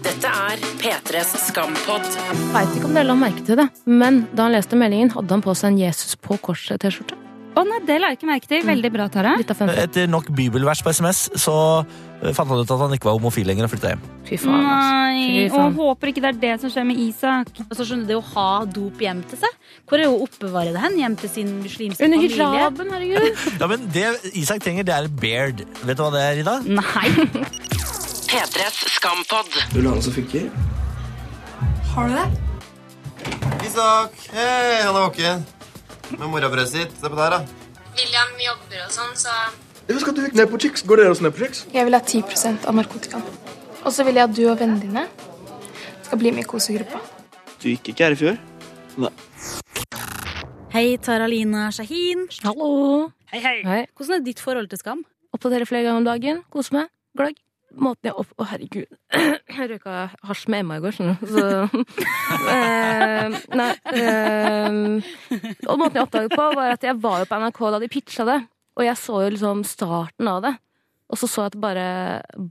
Dette 0.00 0.30
er 0.30 0.62
P3s 0.80 1.34
Skampod. 1.48 2.06
Veit 2.54 2.76
ikke 2.76 2.86
om 2.88 2.94
dere 2.96 3.08
la 3.10 3.16
merke 3.18 3.44
til 3.46 3.60
det, 3.60 3.68
men 3.86 4.24
da 4.32 4.48
han 4.48 4.56
leste 4.56 4.78
meldingen, 4.78 5.12
hadde 5.16 5.36
han 5.36 5.44
på 5.44 5.56
seg 5.58 5.74
en 5.74 5.82
Jesus 5.84 6.16
på 6.20 6.38
korset-T-skjorte. 6.44 7.19
Å 7.60 7.64
nei, 7.68 7.80
det 7.84 7.96
la 8.00 8.08
jeg 8.12 8.20
ikke 8.20 8.28
merke 8.30 8.48
til. 8.48 8.62
Veldig 8.64 8.90
bra, 8.94 9.06
Tara. 9.12 9.34
Etter 9.82 10.08
nok 10.08 10.30
bibelvers 10.36 10.80
på 10.84 10.92
SMS 10.96 11.26
så 11.42 11.54
eh, 11.82 12.30
fant 12.36 12.48
han 12.48 12.62
ut 12.62 12.70
at 12.72 12.80
han 12.80 12.94
ikke 12.96 13.10
var 13.10 13.18
homofil 13.18 13.50
lenger 13.50 13.66
og 13.66 13.72
flytta 13.74 13.92
hjem. 13.92 14.06
Fy 14.30 14.38
faen. 14.40 14.64
Nei, 14.64 15.26
Fy 15.50 15.58
og 15.58 15.76
håper 15.76 16.12
ikke 16.12 16.24
det 16.24 16.30
er 16.30 16.38
det 16.46 16.54
som 16.62 16.72
skjer 16.72 16.86
med 16.88 17.02
Isak. 17.04 17.52
Og 17.66 17.76
så 17.76 17.84
skjønner 17.84 18.08
du, 18.08 18.12
Det 18.14 18.16
å 18.16 18.24
ha 18.30 18.46
dop 18.78 19.04
hjem 19.04 19.20
til 19.28 19.42
seg, 19.42 19.60
hvor 19.90 20.00
er 20.00 20.08
hun 20.08 20.24
oppbevarer 20.24 20.72
det 20.76 20.84
hen? 20.86 20.98
Hjem 21.02 21.18
til 21.20 21.34
sin 21.34 21.52
muslimske 21.60 22.08
Under 22.08 22.22
familie? 22.22 22.50
hijaben, 22.56 22.94
herregud. 22.96 23.44
Ja, 23.60 23.70
men 23.74 23.86
Det 23.92 24.06
Isak 24.40 24.64
trenger, 24.64 24.88
det 24.88 24.96
er 24.96 25.12
beard. 25.20 25.64
Vet 25.84 26.00
du 26.00 26.04
hva 26.06 26.10
det 26.16 26.24
er, 26.24 26.40
Ida? 26.40 26.56
Nei. 26.64 27.08
P3s 28.30 28.84
Skampod. 28.96 29.56
Vil 29.74 29.84
du 29.84 29.90
ha 29.90 29.96
noe 29.98 30.04
som 30.08 30.16
funker? 30.16 30.48
Isak! 33.66 34.14
Hei, 34.32 34.84
han 34.86 34.94
er 34.94 35.02
våken. 35.02 35.48
Med 36.18 36.26
morabrødet 36.32 36.68
sitt. 36.72 36.94
Se 37.00 37.08
på 37.10 37.18
der, 37.18 37.36
da. 37.36 37.40
William 37.98 38.34
jobber 38.44 38.84
og 38.86 38.92
sånn, 38.94 39.14
så 39.18 39.34
Jeg 39.88 40.00
skal 40.02 40.14
du 40.14 40.22
ned 40.38 40.46
på 40.50 40.58
Chicks. 40.62 40.82
Går 40.86 41.02
dere 41.02 41.10
også 41.14 41.26
ned 41.26 41.34
på 41.34 41.44
Chicks? 41.44 41.64
Jeg 41.74 41.86
vil 41.86 41.96
ha 41.96 42.00
10 42.00 42.66
av 42.68 42.76
narkotikaen. 42.78 43.24
Og 43.84 43.92
så 43.94 44.04
vil 44.06 44.18
jeg 44.20 44.28
at 44.28 44.36
du 44.36 44.44
og 44.50 44.58
vennene 44.60 44.80
dine 44.82 45.06
skal 46.04 46.18
bli 46.20 46.30
med 46.34 46.44
i 46.44 46.48
kosegruppa. 46.50 47.00
Du 47.60 47.68
gikk 47.70 47.92
ikke 47.92 48.06
her 48.06 48.16
i 48.16 48.20
fjor? 48.20 48.38
Nei. 49.00 49.12
Hei, 50.70 50.96
Taralina 51.02 51.68
Shahin. 51.74 52.28
Hallo. 52.44 53.10
Hei, 53.32 53.40
hei. 53.42 53.56
Hei. 53.66 53.80
Hvordan 53.98 54.20
er 54.20 54.26
ditt 54.26 54.42
forhold 54.42 54.70
til 54.70 54.78
skam? 54.78 55.04
Oppdaterer 55.34 55.66
flere 55.66 55.88
ganger 55.88 56.02
om 56.02 56.06
dagen. 56.06 56.42
Kose 56.54 56.74
meg. 56.76 56.90
Gløgg. 57.18 57.38
Måten 57.78 58.08
jeg 58.10 58.16
opp... 58.18 58.30
Å, 58.40 58.46
herregud. 58.50 58.88
Jeg 59.60 59.68
røyka 59.70 59.96
hasj 60.26 60.46
med 60.50 60.62
Emma 60.64 60.78
i 60.78 60.82
går, 60.82 60.94
skjønner 60.96 61.18
du. 61.20 61.26
Så 61.34 61.44
eh, 62.54 63.36
Nei. 63.60 63.68
eh, 63.92 65.10
og 65.68 65.78
måten 65.80 65.98
jeg 65.98 66.04
oppdaget 66.06 66.34
på, 66.34 66.46
var 66.56 66.74
at 66.74 66.86
jeg 66.86 66.96
var 67.02 67.20
jo 67.22 67.28
på 67.28 67.40
NRK 67.42 67.60
da 67.74 67.80
de 67.82 67.90
pitcha 67.92 68.26
det. 68.28 68.38
Og 68.78 68.86
jeg 68.86 68.96
så 68.98 69.20
jo 69.24 69.32
liksom 69.34 69.62
starten 69.68 70.30
av 70.30 70.40
det. 70.46 70.54
Og 71.10 71.18
så 71.20 71.28
så 71.28 71.44
jeg 71.44 71.50
at 71.52 71.56
det 71.58 71.62
bare 71.64 71.86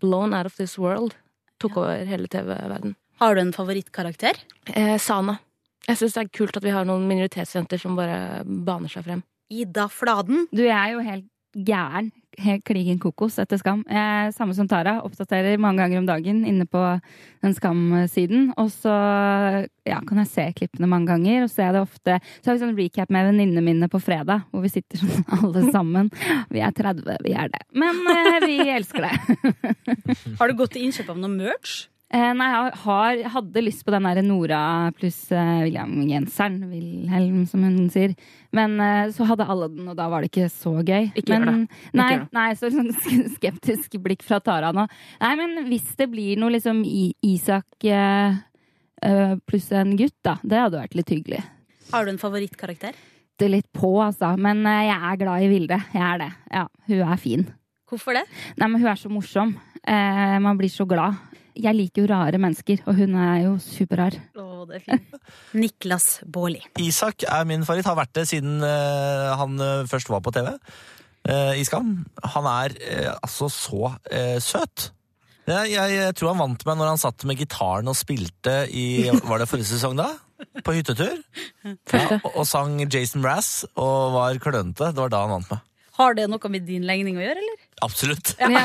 Blown 0.01 0.35
out 0.35 0.49
of 0.51 0.57
this 0.59 0.77
world 0.79 1.15
tok 1.59 1.79
over 1.81 2.05
hele 2.07 2.27
TV-verden. 2.31 2.95
Har 3.19 3.35
du 3.35 3.41
en 3.41 3.55
favorittkarakter? 3.55 4.37
Eh, 4.71 4.95
Sana. 5.01 5.39
Jeg 5.87 5.97
syns 5.99 6.15
det 6.15 6.21
er 6.25 6.31
kult 6.37 6.59
at 6.59 6.63
vi 6.63 6.71
har 6.75 6.85
noen 6.87 7.07
minoritetsjenter 7.09 7.79
som 7.81 7.97
bare 7.97 8.43
baner 8.45 8.91
seg 8.91 9.07
frem. 9.07 9.23
Ida 9.49 9.87
Fladen. 9.91 10.45
Du 10.53 10.61
jeg 10.61 10.75
er 10.77 10.93
jo 10.93 11.03
helt 11.03 11.25
gæren. 11.55 12.11
Helt 12.39 12.63
kligen 12.63 12.99
kokos 13.01 13.35
etter 13.41 13.59
Skam. 13.59 13.81
Jeg 13.89 13.99
er 13.99 14.31
samme 14.31 14.53
som 14.55 14.67
Tara. 14.69 14.99
Oppdaterer 15.03 15.59
mange 15.59 15.81
ganger 15.81 15.99
om 15.99 16.07
dagen 16.07 16.45
inne 16.47 16.67
på 16.69 16.81
den 17.43 17.55
Skam-siden. 17.57 18.53
Og 18.61 18.71
så 18.71 18.93
ja, 19.87 19.99
kan 20.07 20.21
jeg 20.21 20.31
se 20.31 20.45
klippene 20.61 20.87
mange 20.87 21.11
ganger. 21.11 21.43
Og 21.43 21.51
så 21.51 21.65
er 21.67 21.75
det 21.75 21.83
ofte 21.83 22.19
Så 22.39 22.51
har 22.51 22.57
vi 22.57 22.63
sånn 22.63 22.77
recap 22.77 23.11
med 23.11 23.31
venninnene 23.31 23.65
mine 23.65 23.91
på 23.91 23.99
fredag, 24.03 24.47
hvor 24.53 24.63
vi 24.63 24.71
sitter 24.71 25.03
sånn 25.03 25.27
alle 25.39 25.65
sammen. 25.73 26.11
Vi 26.53 26.63
er 26.63 26.75
30, 26.75 27.19
vi 27.25 27.35
er 27.35 27.51
det. 27.51 27.63
Men 27.75 28.03
eh, 28.15 28.41
vi 28.45 28.59
elsker 28.77 29.09
det. 29.09 29.15
Har 30.39 30.47
du 30.47 30.59
gått 30.59 30.77
til 30.77 30.87
innkjøp 30.87 31.11
av 31.11 31.19
noe 31.19 31.33
merch? 31.33 31.89
Eh, 32.09 32.31
nei, 32.33 32.47
jeg 32.49 32.77
har, 32.81 33.19
hadde 33.35 33.61
lyst 33.61 33.83
på 33.85 33.93
den 33.93 34.05
der 34.07 34.19
Nora 34.25 34.59
pluss 34.97 35.17
eh, 35.29 35.59
William-genseren. 35.67 36.63
Wilhelm, 36.71 37.43
som 37.49 37.61
hun 37.67 37.83
sier. 37.93 38.15
Men 38.55 38.79
eh, 38.81 39.11
så 39.13 39.27
hadde 39.29 39.45
alle 39.45 39.67
den, 39.69 39.91
og 39.91 39.97
da 39.99 40.07
var 40.09 40.25
det 40.25 40.31
ikke 40.31 40.47
så 40.49 40.73
gøy. 40.79 41.11
Ikke 41.13 41.35
gjør 41.35 41.45
men, 41.45 41.67
det. 41.67 41.83
Nei, 41.99 42.07
gjør 42.15 42.23
det. 42.23 42.33
nei, 42.39 42.47
så 42.57 42.71
sånn 42.73 42.89
skeptisk 43.37 43.99
blikk 44.01 44.25
fra 44.25 44.41
Tara 44.41 44.73
nå. 44.73 44.87
Nei, 45.21 45.31
men 45.37 45.69
hvis 45.69 45.93
det 46.01 46.09
blir 46.09 46.41
noe 46.41 46.55
liksom 46.57 46.81
Isak 46.85 47.85
pluss 49.47 49.69
en 49.77 49.93
gutt, 49.95 50.17
da. 50.25 50.39
Det 50.41 50.59
hadde 50.65 50.81
vært 50.81 50.97
litt 50.97 51.13
hyggelig. 51.13 51.43
Har 51.93 52.03
du 52.03 52.11
en 52.11 52.19
favorittkarakter? 52.21 52.97
Det 53.39 53.47
er 53.47 53.53
litt 53.53 53.69
på, 53.69 53.93
altså. 54.01 54.33
Men 54.41 54.65
jeg 54.65 54.97
er 54.97 55.21
glad 55.21 55.45
i 55.45 55.53
Vilde. 55.53 55.77
Jeg 55.93 56.03
er 56.09 56.25
det. 56.25 56.33
Ja, 56.57 56.65
hun 56.89 57.05
er 57.05 57.21
fin. 57.21 57.47
Hvorfor 57.89 58.13
det? 58.17 58.25
Nei, 58.59 58.67
men 58.69 58.77
hun 58.83 58.91
er 58.91 58.99
så 59.01 59.09
morsom. 59.11 59.55
Eh, 59.81 60.37
man 60.43 60.59
blir 60.59 60.69
så 60.71 60.85
glad. 60.89 61.17
Jeg 61.59 61.75
liker 61.75 62.03
jo 62.05 62.09
rare 62.11 62.39
mennesker, 62.39 62.83
og 62.87 62.95
hun 62.95 63.15
er 63.19 63.41
jo 63.47 63.55
superrar. 63.63 64.15
Oh, 64.39 64.61
det 64.69 64.79
er 64.79 64.85
fint. 64.85 65.17
Niklas 65.63 66.07
Baarli. 66.29 66.61
Isak 66.79 67.25
er 67.27 67.47
min 67.49 67.65
favoritt. 67.67 67.89
Har 67.89 67.97
vært 67.99 68.13
det 68.15 68.27
siden 68.29 68.61
eh, 68.63 69.33
han 69.41 69.57
eh, 69.65 69.87
først 69.89 70.11
var 70.13 70.21
på 70.23 70.31
TV 70.35 70.53
eh, 70.53 71.57
i 71.59 71.65
Skam. 71.67 71.91
Han 72.35 72.47
er 72.53 72.77
eh, 72.79 73.11
altså 73.17 73.49
så 73.51 73.91
eh, 74.11 74.37
søt. 74.43 74.91
Jeg, 75.49 75.71
jeg, 75.73 75.93
jeg 75.97 76.15
tror 76.19 76.35
han 76.35 76.43
vant 76.43 76.65
meg 76.67 76.77
når 76.77 76.91
han 76.91 77.01
satt 77.01 77.25
med 77.25 77.39
gitaren 77.41 77.89
og 77.89 77.97
spilte 77.97 78.59
i 78.69 79.07
Var 79.31 79.41
det 79.41 79.49
forrige 79.49 79.71
sesong, 79.71 79.97
da? 79.97 80.11
På 80.63 80.75
hyttetur. 80.77 81.17
Ja, 81.65 82.19
og, 82.21 82.29
og 82.35 82.45
sang 82.47 82.77
Jason 82.85 83.25
Brass 83.25 83.65
og 83.73 84.13
var 84.13 84.37
klønete. 84.39 84.93
Det 84.93 85.01
var 85.01 85.11
da 85.11 85.25
han 85.25 85.33
vant 85.39 85.49
meg. 85.51 85.65
Har 85.99 86.15
det 86.15 86.29
noe 86.31 86.51
med 86.51 86.63
din 86.63 86.85
legning 86.87 87.17
å 87.19 87.23
gjøre, 87.23 87.41
eller? 87.43 87.59
Absolutt. 87.83 88.31
Ja, 88.39 88.63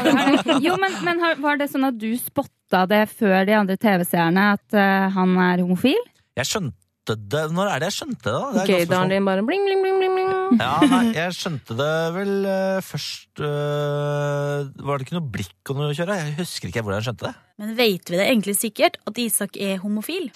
jo, 0.62 0.76
men, 0.78 0.94
men 1.06 1.22
var 1.42 1.58
det 1.58 1.66
sånn 1.72 1.86
at 1.88 1.98
du 1.98 2.12
spotta 2.20 2.84
det 2.90 3.04
før 3.10 3.42
de 3.48 3.56
andre 3.58 3.76
TV-seerne, 3.80 4.52
at 4.54 4.76
uh, 4.78 5.10
han 5.16 5.34
er 5.42 5.64
homofil? 5.64 5.98
Jeg 6.38 6.50
skjønte 6.50 6.80
det 7.04 7.42
Når 7.52 7.68
er 7.68 7.82
det 7.82 7.88
jeg 7.90 7.96
skjønte 7.98 8.22
det? 8.24 8.32
da? 8.32 8.52
Det 8.54 8.62
er 8.62 8.86
spørsmål. 8.86 9.10
din 9.12 9.26
bare 9.28 9.42
bling, 9.44 9.66
bling, 9.66 9.82
bling, 9.82 9.98
bling, 10.00 10.14
bling. 10.14 10.62
Ja, 10.62 10.76
nei, 10.88 11.02
jeg 11.12 11.34
skjønte 11.36 11.76
det 11.76 11.90
vel 12.14 12.32
uh, 12.46 12.78
først 12.86 13.42
uh, 13.44 14.70
Var 14.70 14.94
det 15.02 15.06
ikke 15.08 15.18
noe 15.18 15.32
blikk 15.34 15.74
og 15.74 15.80
noe 15.80 15.90
å 15.90 15.96
kjøre? 15.98 16.20
Jeg 16.22 16.36
husker 16.38 16.70
ikke 16.70 16.84
hvordan 16.86 17.02
jeg 17.02 17.08
skjønte 17.10 17.28
det. 17.28 17.34
Men 17.60 17.74
vet 17.82 18.14
vi 18.14 18.20
det 18.20 18.28
egentlig 18.30 18.54
sikkert 18.60 19.02
at 19.10 19.20
Isak 19.20 19.58
er 19.58 19.82
homofil? 19.82 20.30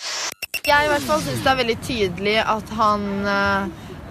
Jeg 0.69 0.85
i 0.85 0.91
hvert 0.91 1.07
fall 1.07 1.23
syns 1.25 1.47
det 1.47 1.55
er 1.55 1.61
veldig 1.63 1.79
tydelig 1.87 2.35
at 2.43 2.75
han 2.77 3.07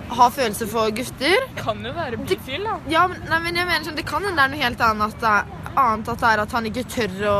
har 0.10 0.32
følelser 0.32 0.68
for 0.72 0.92
gutter. 0.96 1.48
kan 1.60 1.84
jo 1.86 1.94
være 1.94 2.18
bifil, 2.18 2.64
da. 2.64 2.80
Ja, 2.92 3.08
men, 3.12 3.22
nei, 3.30 3.40
men 3.44 3.56
jeg 3.56 3.68
mener 3.68 3.88
sånn, 3.88 3.96
Det 3.96 4.06
kan 4.08 4.24
hende 4.24 4.38
det 4.38 4.46
er 4.46 4.54
noe 4.54 4.64
helt 4.66 4.84
annet 4.88 5.16
at, 5.16 5.22
det, 5.22 5.72
annet 5.76 6.12
at 6.14 6.20
det 6.20 6.30
er 6.34 6.44
at 6.44 6.52
han 6.58 6.70
ikke 6.70 6.84
tør 6.94 7.18
å 7.32 7.40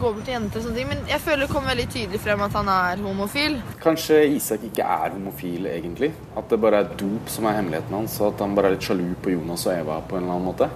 gå 0.00 0.10
bort 0.12 0.24
til 0.26 0.34
jenter. 0.34 0.58
og 0.58 0.64
sånne 0.64 0.76
ting, 0.80 0.88
Men 0.88 1.04
jeg 1.06 1.20
føler 1.22 1.44
det 1.46 1.50
kommer 1.52 1.74
veldig 1.74 1.88
tydelig 1.92 2.20
frem 2.24 2.40
at 2.46 2.56
han 2.58 2.68
er 2.72 3.02
homofil. 3.04 3.58
Kanskje 3.84 4.22
Isak 4.36 4.64
ikke 4.70 4.86
er 4.96 5.14
homofil, 5.14 5.68
egentlig. 5.70 6.12
At 6.36 6.48
det 6.50 6.60
bare 6.60 6.82
er 6.82 6.96
dop 6.98 7.28
som 7.30 7.46
er 7.46 7.58
hemmeligheten 7.60 7.94
hans, 7.94 8.16
og 8.20 8.32
at 8.32 8.40
han 8.46 8.56
bare 8.56 8.72
er 8.72 8.76
litt 8.78 8.88
sjalu 8.88 9.06
på 9.22 9.36
Jonas 9.36 9.66
og 9.68 9.76
Eva 9.76 10.00
på 10.08 10.18
en 10.18 10.24
eller 10.24 10.34
annen 10.34 10.50
måte. 10.50 10.70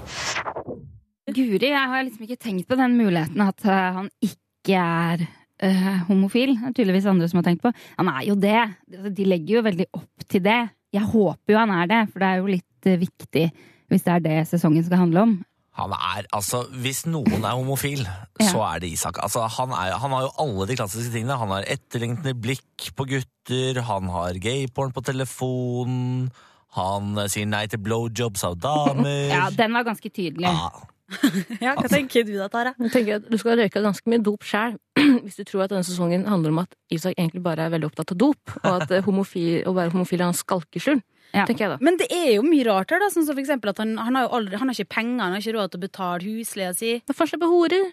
Guri, 1.28 1.68
jeg 1.68 1.88
har 1.92 2.04
liksom 2.06 2.24
ikke 2.24 2.40
tenkt 2.40 2.68
på 2.70 2.76
den 2.78 2.94
muligheten 2.96 3.42
at 3.44 3.64
eh, 3.68 3.88
han 3.98 4.08
ikke 4.24 4.78
er 4.80 5.26
eh, 5.60 5.98
homofil. 6.08 6.54
Det 6.56 6.70
er 6.70 6.76
tydeligvis 6.78 7.08
andre 7.10 7.28
som 7.28 7.42
har 7.42 7.48
tenkt 7.50 7.64
på. 7.66 7.72
Han 7.98 8.08
er 8.14 8.22
jo 8.30 8.36
det. 8.40 8.56
Altså, 8.94 9.12
De 9.18 9.26
legger 9.28 9.58
jo 9.58 9.64
veldig 9.66 9.86
opp 9.98 10.28
til 10.30 10.44
det. 10.46 10.60
Jeg 10.98 11.06
håper 11.12 11.54
jo 11.54 11.60
han 11.62 11.72
er 11.78 11.90
det, 11.90 12.00
for 12.12 12.22
det 12.22 12.28
er 12.32 12.40
jo 12.42 12.50
litt 12.50 12.88
eh, 12.90 12.98
viktig 13.00 13.44
hvis 13.88 14.02
det 14.04 14.12
er 14.18 14.24
det 14.26 14.38
sesongen 14.50 14.84
skal 14.84 15.00
handle 15.06 15.22
om. 15.24 15.30
Han 15.78 15.92
er, 15.94 16.26
altså, 16.34 16.64
Hvis 16.82 17.04
noen 17.06 17.38
er 17.46 17.54
homofil, 17.54 18.00
Ja. 18.02 18.48
så 18.50 18.60
er 18.66 18.80
det 18.82 18.90
Isak. 18.96 19.20
Altså, 19.22 19.44
han, 19.46 19.70
er, 19.70 19.94
han 20.02 20.10
har 20.10 20.24
jo 20.26 20.32
alle 20.42 20.66
de 20.66 20.76
klassiske 20.76 21.12
tingene. 21.14 21.36
Han 21.38 21.52
har 21.54 21.62
etterlengtende 21.70 22.34
blikk 22.34 22.88
på 22.98 23.06
gutter, 23.06 23.78
han 23.86 24.10
har 24.10 24.40
gayporn 24.42 24.90
på 24.92 25.04
telefonen, 25.06 26.32
han 26.76 27.14
sier 27.30 27.46
nei 27.48 27.62
til 27.70 27.80
blowjobs 27.80 28.42
av 28.44 28.58
damer. 28.60 29.30
Ja, 29.30 29.46
den 29.54 29.72
var 29.78 29.86
ganske 29.86 30.10
tydelig. 30.10 30.50
Ja. 30.50 30.68
Ja, 31.64 31.74
Hva 31.78 31.88
tenker 31.88 32.26
du 32.26 32.34
da, 32.36 32.48
Tara? 32.52 32.74
Jeg 32.78 32.92
tenker 32.92 33.18
at 33.18 33.28
Du 33.30 33.38
skal 33.40 33.58
røyke 33.60 33.82
ganske 33.84 34.10
mye 34.10 34.20
dop 34.24 34.44
sjæl 34.46 34.76
hvis 35.24 35.38
du 35.38 35.44
tror 35.48 35.64
at 35.64 35.72
denne 35.72 35.86
sesongen 35.86 36.26
handler 36.28 36.52
om 36.52 36.62
at 36.64 36.74
Isak 36.92 37.14
egentlig 37.16 37.42
bare 37.44 37.64
er 37.66 37.72
veldig 37.72 37.88
opptatt 37.88 38.12
av 38.12 38.18
dop, 38.20 38.56
og 38.60 38.68
at 38.74 38.92
eh, 38.92 39.04
homofil, 39.06 39.62
å 39.68 39.72
være 39.76 39.94
homofil 39.94 40.20
er 40.20 40.28
hans 40.30 40.42
skalkeskjul. 40.44 41.00
Ja. 41.34 41.44
tenker 41.44 41.66
jeg 41.66 41.72
da. 41.74 41.78
Men 41.84 41.98
det 42.00 42.06
er 42.14 42.30
jo 42.38 42.44
mye 42.46 42.64
rart 42.64 42.92
her, 42.94 43.02
da. 43.02 43.10
Sånn 43.12 43.26
som 43.28 43.36
for 43.36 43.42
eksempel 43.42 43.70
at 43.74 43.80
han, 43.82 43.96
han 44.00 44.16
har 44.16 44.26
jo 44.26 44.30
aldri, 44.38 44.56
han 44.60 44.70
har 44.70 44.76
ikke 44.78 44.94
penger, 44.96 45.20
han 45.20 45.36
har 45.36 45.44
ikke 45.44 45.56
råd 45.58 45.72
til 45.74 45.80
å 45.80 45.84
betale 45.84 46.24
husleia 46.24 46.70
si. 46.76 46.94
Da 47.08 47.16
får 47.16 47.32
slippe 47.34 47.50
horer. 47.52 47.90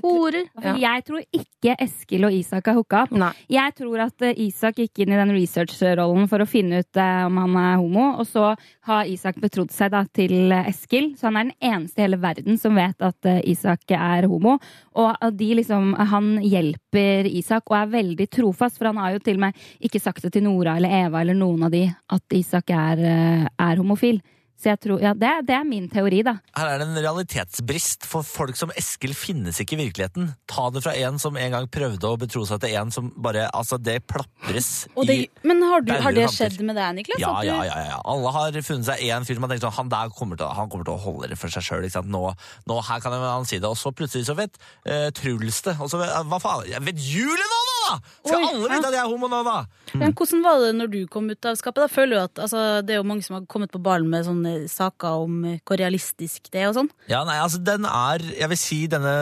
Horer. 0.00 0.46
Ja. 0.56 0.72
Jeg 0.80 1.04
tror 1.04 1.20
ikke 1.36 1.74
Eskil 1.84 2.24
og 2.24 2.32
Isak 2.32 2.70
har 2.70 2.76
hooka 2.78 3.02
opp. 3.04 3.12
Nei. 3.12 3.28
Jeg 3.52 3.74
tror 3.76 4.00
at 4.06 4.24
eh, 4.24 4.38
Isak 4.46 4.80
gikk 4.80 5.02
inn 5.04 5.12
i 5.12 5.18
den 5.20 5.34
research-rollen 5.36 6.30
for 6.30 6.40
å 6.40 6.48
finne 6.48 6.80
ut 6.80 7.00
eh, 7.00 7.24
om 7.26 7.40
han 7.42 7.58
er 7.60 7.76
homo, 7.82 8.06
og 8.22 8.24
så 8.28 8.54
har 8.88 9.10
Isak 9.10 9.36
betrodd 9.42 9.74
seg 9.74 9.92
da 9.92 10.02
til 10.08 10.48
eh, 10.48 10.70
Eskil, 10.72 11.12
så 11.20 11.28
han 11.28 11.40
er 11.42 11.50
den 11.50 11.72
eneste 11.74 12.00
i 12.00 12.06
hele 12.06 12.20
verden 12.22 12.56
som 12.60 12.78
vet 12.80 13.04
at 13.04 13.32
Isak 13.44 13.92
er 13.92 14.28
homo. 14.32 14.56
Og 14.96 15.28
de 15.36 15.52
liksom, 15.60 15.92
han 16.12 16.34
hjelper 16.40 17.28
Isak 17.28 17.68
og 17.68 17.82
er 17.82 17.96
veldig 17.98 18.28
trofast, 18.32 18.80
for 18.80 18.88
han 18.88 19.00
har 19.02 19.16
jo 19.18 19.24
til 19.26 19.40
og 19.40 19.48
med 19.48 19.64
ikke 19.84 20.00
sagt 20.00 20.24
det 20.24 20.32
til 20.38 20.46
Nora 20.48 20.78
eller 20.80 21.02
Eva 21.04 21.20
eller 21.20 21.36
noen 21.36 21.68
av 21.68 21.74
de 21.74 21.84
at 21.88 22.38
Isak 22.38 22.72
er, 22.72 23.04
er 23.52 23.80
homofil. 23.80 24.22
Så 24.62 24.70
jeg 24.70 24.78
tror, 24.78 25.00
ja, 25.02 25.10
det, 25.18 25.30
det 25.48 25.54
er 25.56 25.64
min 25.66 25.88
teori, 25.90 26.20
da. 26.22 26.36
Her 26.54 26.68
er 26.70 26.78
det 26.78 26.86
en 26.86 27.00
realitetsbrist, 27.02 28.06
for 28.06 28.22
folk 28.22 28.54
som 28.58 28.70
Eskil 28.78 29.10
finnes 29.18 29.58
ikke 29.58 29.74
i 29.74 29.80
virkeligheten. 29.80 30.28
Ta 30.46 30.68
det 30.70 30.84
fra 30.84 30.94
en 31.02 31.18
som 31.18 31.34
en 31.34 31.56
gang 31.56 31.66
prøvde 31.72 32.06
å 32.06 32.18
betro 32.20 32.44
seg 32.46 32.62
til 32.62 32.76
en 32.78 32.92
som 32.94 33.10
bare 33.22 33.48
Altså, 33.52 33.76
det 33.82 33.98
plapres 34.06 34.68
det, 35.08 35.16
i 35.16 35.26
men 35.42 35.64
har, 35.66 35.82
du, 35.82 35.90
har 36.04 36.14
det 36.14 36.28
skjedd 36.30 36.60
med 36.62 36.78
deg, 36.78 36.94
Niklas? 37.00 37.18
Ja, 37.20 37.32
ja, 37.46 37.58
ja, 37.66 37.80
ja. 37.88 37.98
Alle 38.06 38.30
har 38.36 38.58
funnet 38.62 38.86
seg 38.86 39.02
én 39.08 39.26
fyr 39.26 39.38
som 39.38 39.46
har 39.46 39.52
tenkt 39.52 39.66
sånn 39.66 39.74
Han 39.80 39.90
der 39.92 40.14
kommer 40.14 40.38
til, 40.38 40.46
kommer 40.70 40.86
til 40.86 40.94
å 40.94 41.02
holde 41.02 41.32
det 41.32 41.38
for 41.40 41.52
seg 41.52 41.66
sjøl. 41.66 41.88
Nå, 42.06 42.22
nå 42.70 42.78
her 42.86 43.02
kan 43.02 43.18
han 43.18 43.48
si 43.48 43.58
det. 43.58 43.66
Og 43.66 43.78
så 43.80 43.90
plutselig 43.96 44.28
så 44.30 44.38
vet 44.38 44.54
uh, 44.86 45.10
Truls 45.18 45.62
det. 45.66 45.74
Og 45.82 45.90
så 45.90 45.98
vet, 46.00 46.14
hva 46.30 46.38
faen? 46.42 46.70
Jeg 46.70 46.86
vet 46.86 47.02
Julie 47.02 47.50
nå, 47.50 47.60
da! 47.72 47.98
Skal 48.22 48.38
Oi, 48.38 48.48
alle 48.52 48.68
vite 48.70 48.88
at 48.88 48.94
jeg 48.94 49.02
er 49.02 49.10
homo 49.10 49.30
nå, 49.30 49.42
da? 49.46 49.58
Men 49.98 50.14
hvordan 50.16 50.44
var 50.44 50.60
det 50.62 50.70
når 50.78 50.92
du 50.92 50.98
kom 51.12 51.28
ut 51.30 51.48
av 51.48 51.58
skapet? 51.58 51.82
Da 51.82 51.90
føler 51.90 52.14
du 52.14 52.22
at 52.22 52.42
altså, 52.46 52.62
Det 52.86 52.94
er 52.94 53.00
jo 53.00 53.08
mange 53.08 53.26
som 53.26 53.36
har 53.36 53.46
kommet 53.50 53.72
på 53.74 53.82
ballen 53.82 54.10
med 54.12 54.26
sånne 54.28 54.51
saker 54.70 55.24
om 55.24 55.38
hvor 55.66 55.80
realistisk 55.80 56.50
det 56.52 56.62
er 56.62 56.70
og 56.70 56.76
sånn. 56.78 56.90
Ja, 57.10 57.22
nei, 57.28 57.38
altså 57.42 57.60
den 57.62 57.86
er 57.88 58.22
Jeg 58.22 58.48
vil 58.52 58.60
si 58.60 58.80
denne 58.90 59.14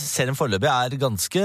serien 0.00 0.38
foreløpig 0.38 0.70
er 0.70 0.96
ganske 1.00 1.44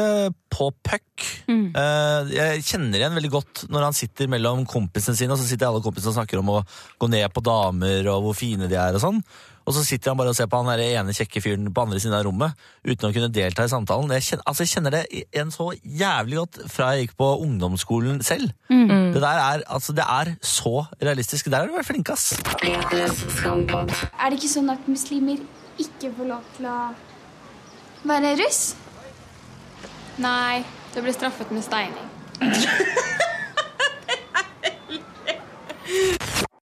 på 0.53 0.69
puck. 0.85 1.27
Mm. 1.49 1.67
Eh, 1.77 2.31
jeg 2.37 2.63
kjenner 2.69 3.01
igjen 3.01 3.17
veldig 3.17 3.33
godt 3.33 3.65
når 3.73 3.89
han 3.89 3.97
sitter 3.97 4.31
mellom 4.31 4.65
kompisene 4.69 5.17
sine, 5.17 5.35
og 5.35 5.41
så 5.41 5.49
sitter 5.49 5.69
alle 5.69 5.83
kompisene 5.85 6.13
og 6.13 6.19
snakker 6.19 6.41
om 6.41 6.55
å 6.55 6.63
gå 6.99 7.11
ned 7.11 7.27
på 7.33 7.43
damer 7.45 8.09
og 8.13 8.27
hvor 8.27 8.37
fine 8.37 8.69
de 8.71 8.79
er 8.79 8.97
og 8.97 9.03
sånn. 9.03 9.21
Og 9.67 9.75
så 9.75 9.83
sitter 9.83 10.13
han 10.13 10.19
bare 10.19 10.31
og 10.31 10.37
ser 10.37 10.47
på 10.47 10.61
han 10.61 10.69
der 10.71 10.81
ene 10.85 11.15
kjekke 11.15 11.41
fyren 11.43 11.67
på 11.75 11.83
andre 11.83 11.99
siden 11.99 12.15
av 12.15 12.23
rommet 12.23 12.55
uten 12.87 13.09
å 13.09 13.11
kunne 13.11 13.27
delta 13.35 13.65
i 13.67 13.71
samtalen. 13.71 14.13
Jeg 14.15 14.25
kjenner, 14.29 14.45
altså 14.47 14.63
jeg 14.63 14.71
kjenner 14.71 14.95
det 14.95 15.03
igjen 15.11 15.51
så 15.51 15.67
jævlig 15.83 16.39
godt 16.39 16.61
fra 16.71 16.93
jeg 16.95 17.07
gikk 17.07 17.17
på 17.19 17.27
ungdomsskolen 17.43 18.23
selv. 18.23 18.53
Mm. 18.71 19.11
Det 19.15 19.21
der 19.21 19.41
er, 19.43 19.65
altså, 19.67 19.95
det 19.97 20.07
er 20.07 20.33
så 20.39 20.85
realistisk. 21.03 21.51
Der 21.51 21.65
har 21.65 21.67
du 21.67 21.75
vært 21.75 21.89
flink, 21.89 22.13
ass. 22.15 22.31
Er 22.63 24.31
det 24.31 24.39
ikke 24.39 24.55
sånn 24.55 24.71
at 24.71 24.87
muslimer 24.87 25.43
ikke 25.77 26.15
får 26.15 26.31
lov 26.31 26.47
til 26.55 26.71
å 26.71 26.79
være 28.07 28.37
russ? 28.39 28.63
Nei, 30.23 30.63
det 30.95 31.03
blir 31.03 31.13
straffet 31.13 31.51
med 31.51 31.67
steining. 31.67 32.07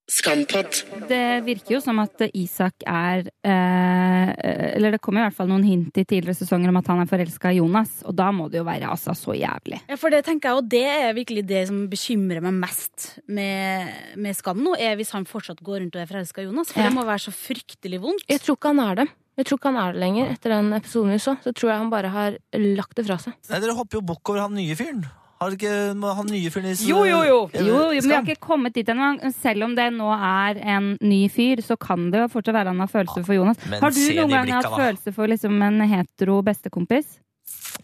Skampod. 0.06 0.76
Det 1.10 1.22
virker 1.42 1.74
jo 1.74 1.80
som 1.82 1.98
at 1.98 2.20
Isak 2.38 2.84
er 2.86 3.24
eh, 3.42 4.28
Eller 4.76 4.94
det 4.94 5.00
kommer 5.02 5.24
i 5.24 5.26
hvert 5.26 5.34
fall 5.34 5.48
noen 5.50 5.64
hint 5.66 5.98
i 5.98 6.04
tidligere 6.06 6.36
sesonger 6.38 6.70
om 6.70 6.78
at 6.78 6.90
han 6.92 7.02
er 7.02 7.08
forelska 7.10 7.50
i 7.50 7.58
Jonas, 7.58 7.96
og 8.06 8.14
da 8.18 8.28
må 8.34 8.46
det 8.52 8.60
jo 8.60 8.66
være 8.68 8.86
altså 8.92 9.16
så 9.18 9.34
jævlig. 9.34 9.80
Ja, 9.90 9.98
for 9.98 10.14
det 10.14 10.22
tenker 10.28 10.52
jeg, 10.52 10.60
og 10.62 10.70
det 10.70 10.84
er 10.92 11.16
virkelig 11.16 11.42
det 11.50 11.64
som 11.72 11.82
bekymrer 11.90 12.38
meg 12.46 12.54
mest 12.62 13.08
med, 13.26 13.90
med 14.22 14.38
Skam 14.38 14.62
nå, 14.62 14.76
er 14.78 14.94
hvis 15.00 15.10
han 15.16 15.26
fortsatt 15.26 15.58
går 15.66 15.82
rundt 15.82 15.98
og 15.98 16.04
er 16.04 16.10
forelska 16.14 16.44
i 16.44 16.48
Jonas. 16.48 16.70
For 16.70 16.84
Ja. 16.84 16.88
det 16.90 16.94
må 17.00 17.06
være 17.10 17.26
så 17.26 17.34
fryktelig 17.34 18.02
vondt. 18.06 18.26
Jeg 18.30 18.44
tror 18.46 18.60
ikke 18.60 18.74
han 18.76 18.84
er 18.86 18.94
det. 19.02 19.08
Jeg 19.36 19.50
tror 19.50 19.58
ikke 19.58 19.68
han 19.74 19.82
er 19.82 19.92
det 19.92 20.00
lenger. 20.06 20.30
Etter 20.32 20.54
den 20.54 20.72
episoden 20.78 21.12
vi 21.12 21.18
så, 21.20 21.34
så 21.44 21.50
tror 21.52 21.74
jeg 21.74 21.82
han 21.82 21.90
bare 21.92 22.14
har 22.14 22.38
lagt 22.62 22.94
det 22.96 23.04
fra 23.10 23.18
seg. 23.20 23.34
Nei, 23.50 23.58
dere 23.60 23.74
hopper 23.76 23.98
jo 23.98 24.06
bukk 24.14 24.30
over 24.32 24.46
han 24.46 24.54
nye 24.56 24.78
fyren. 24.78 25.02
Har 25.36 25.52
ikke 25.52 25.72
han 26.16 26.30
nye 26.32 26.52
fyren 26.52 26.70
i 26.70 26.74
Jo, 26.88 27.02
jo, 27.04 27.18
jo. 27.28 27.40
Jo, 27.52 27.64
jo 27.92 28.00
men 28.00 28.08
vi 28.08 28.14
har 28.14 28.24
ikke 28.24 28.46
kommet 28.48 28.76
dit 28.76 28.88
ennå. 28.88 29.10
Selv 29.42 29.66
om 29.68 29.76
det 29.76 29.90
nå 29.92 30.08
er 30.16 30.62
en 30.76 30.94
ny 31.04 31.26
fyr, 31.32 31.60
så 31.64 31.76
kan 31.80 32.08
det 32.12 32.24
jo 32.24 32.30
fortsatt 32.32 32.56
være 32.56 32.72
han 32.72 32.80
har 32.80 32.92
følelser 32.92 33.26
for 33.26 33.36
Jonas. 33.36 33.60
men 33.68 33.84
Har 33.84 33.92
du 33.92 34.02
noen 34.16 34.32
gang 34.32 34.54
hatt 34.56 34.72
følelser 34.72 35.16
for 35.16 35.28
liksom 35.28 35.60
en 35.66 35.82
hetero 35.90 36.40
bestekompis? 36.46 37.18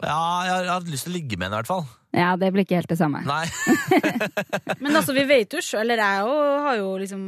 Ja, 0.00 0.16
jeg 0.46 0.52
har, 0.52 0.62
jeg 0.64 0.70
har 0.70 0.78
hatt 0.80 0.88
lyst 0.90 1.06
til 1.06 1.12
å 1.12 1.18
ligge 1.18 1.36
med 1.36 1.46
henne, 1.46 1.58
i 1.58 1.60
hvert 1.60 1.70
fall. 1.70 1.84
Ja, 2.12 2.32
det 2.36 2.50
blir 2.52 2.66
ikke 2.66 2.76
helt 2.76 2.90
det 2.92 2.98
samme. 3.00 3.22
Nei. 3.24 3.44
Men 4.82 4.96
altså, 4.98 5.14
vi 5.16 5.24
vet 5.28 5.54
jo 5.54 5.62
sjøl, 5.64 5.86
eller 5.86 6.00
jeg 6.02 6.24
jo, 6.26 6.38
har 6.66 6.78
jo 6.80 6.88
liksom 7.00 7.22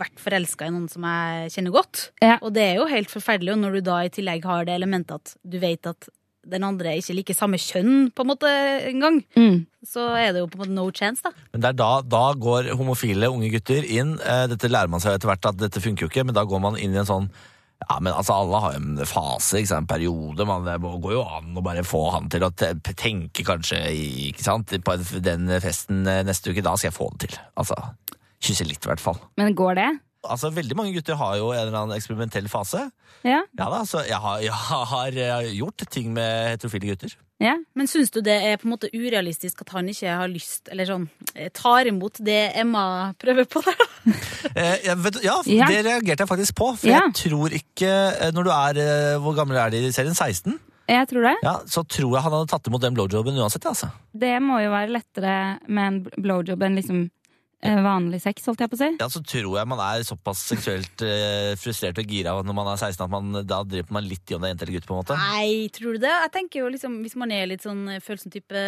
vært 0.00 0.22
forelska 0.22 0.66
i 0.66 0.74
noen 0.74 0.88
som 0.90 1.06
jeg 1.06 1.52
kjenner 1.54 1.74
godt. 1.74 2.08
Og 2.40 2.50
det 2.54 2.64
er 2.64 2.80
jo 2.80 2.88
helt 2.90 3.12
forferdelig, 3.12 3.54
og 3.54 3.60
når 3.62 3.78
du 3.78 3.82
da 3.90 3.98
i 4.06 4.14
tillegg 4.14 4.46
har 4.48 4.66
det 4.66 4.74
elementet 4.78 5.18
at 5.18 5.36
du 5.42 5.58
vet 5.62 5.90
at 5.90 6.10
den 6.50 6.64
andre 6.64 6.96
ikke 6.98 7.14
liker 7.18 7.36
samme 7.36 7.58
kjønn 7.60 8.10
på 8.16 8.24
en 8.24 8.30
måte 8.32 8.50
engang, 8.88 9.20
Mm. 9.36 9.66
så 9.86 10.08
er 10.18 10.32
det 10.32 10.40
jo 10.42 10.48
på 10.48 10.58
en 10.58 10.64
måte 10.64 10.76
no 10.76 10.88
chance, 10.90 11.22
da. 11.22 11.30
Men 11.52 11.60
det 11.62 11.68
er 11.70 11.78
da, 11.80 11.90
da 12.02 12.24
går 12.34 12.72
homofile 12.78 13.28
unge 13.30 13.50
gutter 13.52 13.84
inn. 13.84 14.16
Eh, 14.20 14.46
dette 14.50 14.68
lærer 14.72 14.88
man 14.90 15.00
seg 15.04 15.14
etter 15.18 15.28
hvert 15.30 15.46
at 15.52 15.60
dette 15.60 15.80
funker 15.84 16.06
jo 16.06 16.10
ikke, 16.12 16.24
men 16.26 16.34
da 16.34 16.44
går 16.48 16.60
man 16.64 16.76
inn 16.80 16.94
i 16.96 17.00
en 17.04 17.08
sånn 17.08 17.30
ja, 17.78 18.00
men 18.02 18.10
altså 18.10 18.34
Alle 18.34 18.58
har 18.58 18.72
jo 18.74 18.80
en 18.82 19.06
fase, 19.06 19.60
ikke 19.60 19.68
sant? 19.70 19.84
en 19.84 19.86
periode. 19.86 20.44
Man, 20.48 20.64
det 20.66 20.80
går 20.82 21.12
jo 21.14 21.20
an 21.22 21.54
å 21.54 21.62
bare 21.62 21.84
få 21.86 22.00
han 22.10 22.26
til 22.28 22.42
å 22.42 22.50
tenke 22.50 23.44
kanskje 23.46 23.78
ikke 23.94 24.42
sant? 24.42 24.74
på 24.82 24.96
den 25.22 25.46
festen 25.62 26.00
eh, 26.10 26.24
neste 26.26 26.50
uke. 26.50 26.64
Da 26.66 26.72
skal 26.74 26.90
jeg 26.90 26.96
få 26.98 27.06
det 27.14 27.28
til. 27.28 27.38
Altså, 27.56 27.78
Kysse 28.42 28.66
litt, 28.66 28.82
i 28.82 28.90
hvert 28.90 29.00
fall. 29.02 29.16
Men 29.38 29.54
går 29.54 29.78
det? 29.78 29.86
Altså, 30.26 30.50
Veldig 30.50 30.74
mange 30.76 30.92
gutter 30.96 31.14
har 31.20 31.36
jo 31.38 31.52
en 31.52 31.60
eller 31.68 31.78
annen 31.78 31.96
eksperimentell 31.96 32.48
fase. 32.50 32.90
Ja. 33.22 33.42
Ja 33.58 33.68
da, 33.70 33.84
så 33.86 34.00
jeg 34.06 34.18
har, 34.18 34.40
jeg 34.42 34.52
har 34.52 35.14
eh, 35.14 35.50
gjort 35.58 35.84
ting 35.94 36.12
med 36.16 36.54
heterofile 36.56 36.88
gutter. 36.90 37.14
Ja, 37.38 37.52
Men 37.78 37.86
syns 37.86 38.10
du 38.10 38.18
det 38.20 38.34
er 38.42 38.56
på 38.58 38.66
en 38.66 38.72
måte 38.74 38.88
urealistisk 38.90 39.60
at 39.62 39.68
han 39.76 39.86
ikke 39.92 40.10
har 40.18 40.26
lyst, 40.26 40.66
eller 40.72 40.88
sånn, 40.90 41.04
eh, 41.36 41.52
tar 41.54 41.86
imot 41.86 42.18
det 42.26 42.40
Emma 42.58 43.12
prøver 43.18 43.46
på 43.46 43.62
der, 43.62 43.78
da? 43.78 43.86
Eh, 44.58 44.94
vet, 45.04 45.20
ja, 45.22 45.36
Ja. 45.46 45.66
det 45.70 45.84
reagerte 45.86 46.24
jeg 46.24 46.28
faktisk 46.30 46.56
på. 46.58 46.72
For 46.80 46.88
Ja. 46.90 47.00
jeg 47.06 47.14
tror 47.20 47.52
ikke 47.54 48.32
Når 48.34 48.44
du 48.46 48.50
er 48.50 49.18
Hvor 49.22 49.34
gammel 49.36 49.56
er 49.60 49.70
de 49.70 49.84
i 49.86 49.92
serien? 49.92 50.14
16? 50.14 50.58
Jeg 50.88 51.08
tror 51.10 51.22
det. 51.28 51.34
Ja, 51.44 51.56
Så 51.66 51.82
tror 51.86 52.14
jeg 52.16 52.22
han 52.24 52.32
hadde 52.32 52.48
tatt 52.48 52.66
imot 52.66 52.80
den 52.80 52.94
blowjoben 52.96 53.36
uansett. 53.38 53.62
ja, 53.64 53.70
Altså. 53.70 53.90
Det 54.16 54.40
må 54.42 54.58
jo 54.64 54.70
være 54.72 54.88
lettere 54.94 55.58
med 55.68 55.86
en 55.86 55.98
blowjob 56.24 56.62
enn 56.64 56.76
liksom 56.80 57.10
vanlig 57.62 58.20
sex, 58.22 58.44
holdt 58.46 58.60
jeg 58.62 58.70
på 58.70 58.76
å 58.76 58.80
si. 58.80 58.88
Ja, 59.00 59.08
Så 59.10 59.22
tror 59.26 59.56
jeg 59.58 59.68
man 59.68 59.80
er 59.82 60.04
såpass 60.06 60.44
seksuelt 60.52 61.02
eh, 61.02 61.54
frustrert 61.58 61.98
og 61.98 62.06
gira 62.06 62.36
når 62.46 62.54
man 62.54 62.70
er 62.70 62.78
16 62.78 63.02
at 63.04 63.10
man, 63.10 63.40
da 63.48 63.62
dreper 63.66 63.96
man 63.96 64.06
litt 64.06 64.30
i 64.30 64.36
om 64.36 64.42
det 64.44 64.48
er 64.48 64.54
jente 64.54 64.66
eller 64.68 64.78
gutt. 64.78 64.86
på 64.88 64.94
en 64.94 65.00
måte 65.02 65.16
Nei, 65.18 65.68
tror 65.74 65.98
du 65.98 66.04
det? 66.06 66.14
Jeg 66.22 66.32
tenker 66.36 66.62
jo 66.62 66.68
liksom, 66.70 67.00
Hvis 67.02 67.16
man 67.18 67.32
er 67.34 67.48
litt 67.50 67.64
sånn 67.66 67.82
eh, 67.96 68.02
følsom 68.04 68.30
type 68.34 68.62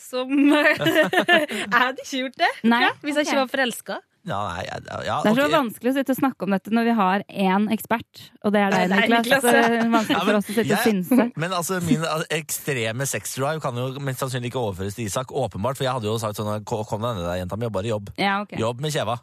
som 0.00 0.32
Jeg 0.40 1.74
hadde 1.74 2.00
ikke 2.06 2.22
gjort 2.24 2.40
det. 2.40 2.52
Nei, 2.64 2.80
jeg, 2.86 2.96
hvis 3.04 3.20
jeg 3.20 3.28
ikke 3.28 3.42
var 3.42 3.52
forelska. 3.52 4.00
Ja, 4.28 4.36
nei, 4.44 4.66
ja, 4.66 4.76
ja, 5.00 5.14
Det 5.24 5.30
er 5.30 5.36
så 5.38 5.44
okay. 5.46 5.54
vanskelig 5.54 5.90
å 5.90 5.94
sitte 5.96 6.12
og 6.12 6.18
snakke 6.18 6.44
om 6.44 6.50
dette 6.52 6.70
når 6.76 6.84
vi 6.90 6.94
har 6.98 7.22
én 7.24 7.62
ekspert, 7.72 8.20
og 8.44 8.52
det 8.52 8.60
er 8.66 8.70
deg, 8.74 8.92
Niklas. 9.14 9.44
Det 9.46 9.54
er 9.56 9.88
vanskelig 9.88 10.18
Ja, 10.18 10.24
for 10.26 10.36
oss 10.36 10.50
å 10.50 10.52
sitte 10.58 10.76
og 10.76 10.82
synse. 10.84 11.24
Men 11.40 11.50
altså, 11.56 11.78
min 11.86 12.02
altså, 12.04 12.26
ekstreme 12.36 13.04
sexdrive 13.08 13.60
kan 13.64 13.72
jo 13.80 13.86
mest 14.04 14.20
sannsynlig 14.20 14.48
ikke 14.52 14.60
overføres 14.60 14.94
til 14.98 15.08
Isak. 15.08 15.32
Åpenbart, 15.32 15.76
For 15.80 15.84
jeg 15.88 15.94
hadde 15.96 16.08
jo 16.10 16.18
sagt 16.20 16.36
sånn 16.36 16.64
Kom 16.68 16.84
kom 16.88 17.00
deg 17.04 17.12
ned 17.16 17.24
der, 17.24 17.36
jenta 17.40 17.56
mi, 17.56 17.64
og 17.70 17.74
bare 17.74 17.88
jobb. 17.88 18.10
Ja, 18.20 18.34
ok. 18.44 18.52
Jobb 18.60 18.76
med 18.84 18.90
kjeva. 18.92 19.16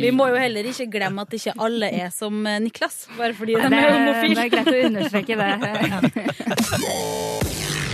Vi 0.00 0.10
må 0.16 0.24
jo 0.32 0.36
heller 0.40 0.64
ikke 0.72 0.86
glemme 0.96 1.18
at 1.26 1.32
ikke 1.36 1.52
alle 1.66 1.86
er 1.92 2.08
som 2.14 2.46
eh, 2.48 2.60
Niklas, 2.62 2.96
bare 3.18 3.34
fordi 3.36 3.52
de 3.58 3.62
er 3.68 3.72
er, 3.76 3.80
homofile. 3.98 4.34
det 4.38 4.44
er 4.44 4.48
greit 4.56 4.72
å 4.72 4.74
understreke 4.88 5.34
det. 5.42 5.50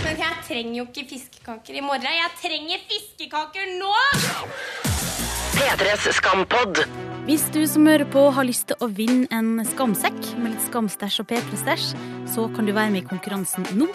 Men 0.05 0.15
jeg 0.23 0.33
trenger 0.47 0.75
jo 0.79 0.83
ikke 0.87 1.03
fiskekaker 1.11 1.73
i 1.75 1.83
morgen. 1.83 2.07
Jeg 2.21 2.31
trenger 2.39 2.77
fiskekaker 2.89 3.65
nå! 3.81 3.93
P3s 5.59 6.05
Skampod. 6.15 6.77
Hvis 7.27 7.41
du 7.51 7.59
som 7.67 7.83
hører 7.89 8.07
på 8.07 8.21
har 8.31 8.45
lyst 8.47 8.69
til 8.69 8.79
å 8.79 8.87
vinne 8.95 9.27
en 9.35 9.59
skamsekk 9.67 10.15
med 10.39 10.53
litt 10.53 10.61
skamstæsj 10.69 11.17
og 11.19 11.27
P3-stæsj, 11.27 11.89
så 12.31 12.45
kan 12.55 12.69
du 12.69 12.71
være 12.71 12.93
med 12.93 13.01
i 13.01 13.09
konkurransen 13.09 13.67
nå. 13.75 13.89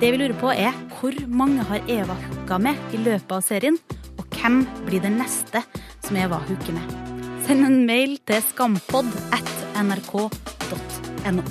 Det 0.00 0.08
vi 0.08 0.22
lurer 0.22 0.32
på 0.40 0.48
er 0.54 0.72
hvor 0.96 1.18
mange 1.28 1.66
har 1.68 1.84
Eva 1.92 2.16
hooka 2.16 2.56
med 2.64 2.96
i 2.96 3.02
løpet 3.02 3.34
av 3.36 3.44
serien, 3.44 3.76
og 4.16 4.38
hvem 4.38 4.62
blir 4.86 5.04
det 5.04 5.12
neste 5.12 5.60
som 6.00 6.16
Eva 6.16 6.40
hooker 6.46 6.78
med? 6.78 6.96
Send 7.44 7.68
en 7.68 7.82
mail 7.84 8.16
til 8.24 8.40
skampod 8.48 9.12
at 9.36 9.52
nrk.no. 9.82 11.44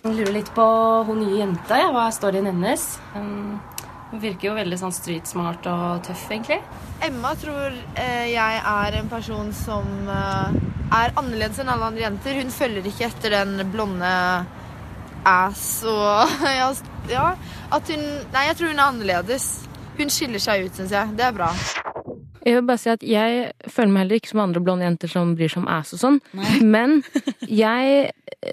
Jeg 0.00 0.14
lurer 0.14 0.32
litt 0.38 0.54
på 0.54 0.70
hun 1.10 1.24
nye 1.24 1.42
jenta, 1.42 1.82
ja, 1.82 1.90
hva 1.90 2.06
er 2.06 2.14
storyen 2.14 2.52
hennes? 2.52 2.86
Um, 3.18 3.58
Hun 4.10 4.22
virker 4.22 4.48
jo 4.48 4.54
veldig 4.56 4.78
sånn 4.80 4.94
street 4.94 5.28
smart 5.30 5.66
og 5.70 6.00
tøff, 6.06 6.24
egentlig. 6.32 6.58
Emma 7.06 7.30
tror 7.38 7.76
eh, 7.94 8.26
jeg 8.32 8.62
er 8.72 8.96
en 8.98 9.10
person 9.12 9.52
som 9.54 9.86
eh, 10.10 10.56
er 10.98 11.14
annerledes 11.14 11.60
enn 11.62 11.70
alle 11.70 11.92
andre 11.92 12.04
jenter. 12.08 12.40
Hun 12.42 12.50
følger 12.54 12.90
ikke 12.90 13.06
etter 13.06 13.36
den 13.38 13.62
blonde 13.70 14.10
ass 15.30 15.84
og 15.86 16.42
ja, 17.12 17.30
at 17.70 17.92
hun 17.92 18.04
Nei, 18.32 18.46
jeg 18.48 18.58
tror 18.58 18.72
hun 18.72 18.82
er 18.82 18.88
annerledes. 18.88 19.48
Hun 20.00 20.10
skiller 20.10 20.42
seg 20.42 20.66
ut, 20.66 20.74
syns 20.74 20.96
jeg. 20.96 21.14
Det 21.14 21.28
er 21.28 21.36
bra. 21.36 21.52
Jeg 22.46 22.56
vil 22.56 22.66
bare 22.68 22.80
si 22.80 22.90
at 22.92 23.02
jeg 23.04 23.50
føler 23.68 23.92
meg 23.92 24.04
heller 24.04 24.20
ikke 24.20 24.32
som 24.32 24.42
andre 24.44 24.62
blonde 24.64 24.86
jenter 24.86 25.12
som 25.12 25.34
bryr 25.36 25.52
seg 25.52 25.62
om 25.64 25.70
ass 25.70 25.92
og 25.96 26.00
sånn. 26.02 26.18
Men 26.74 27.00
jeg 27.46 28.10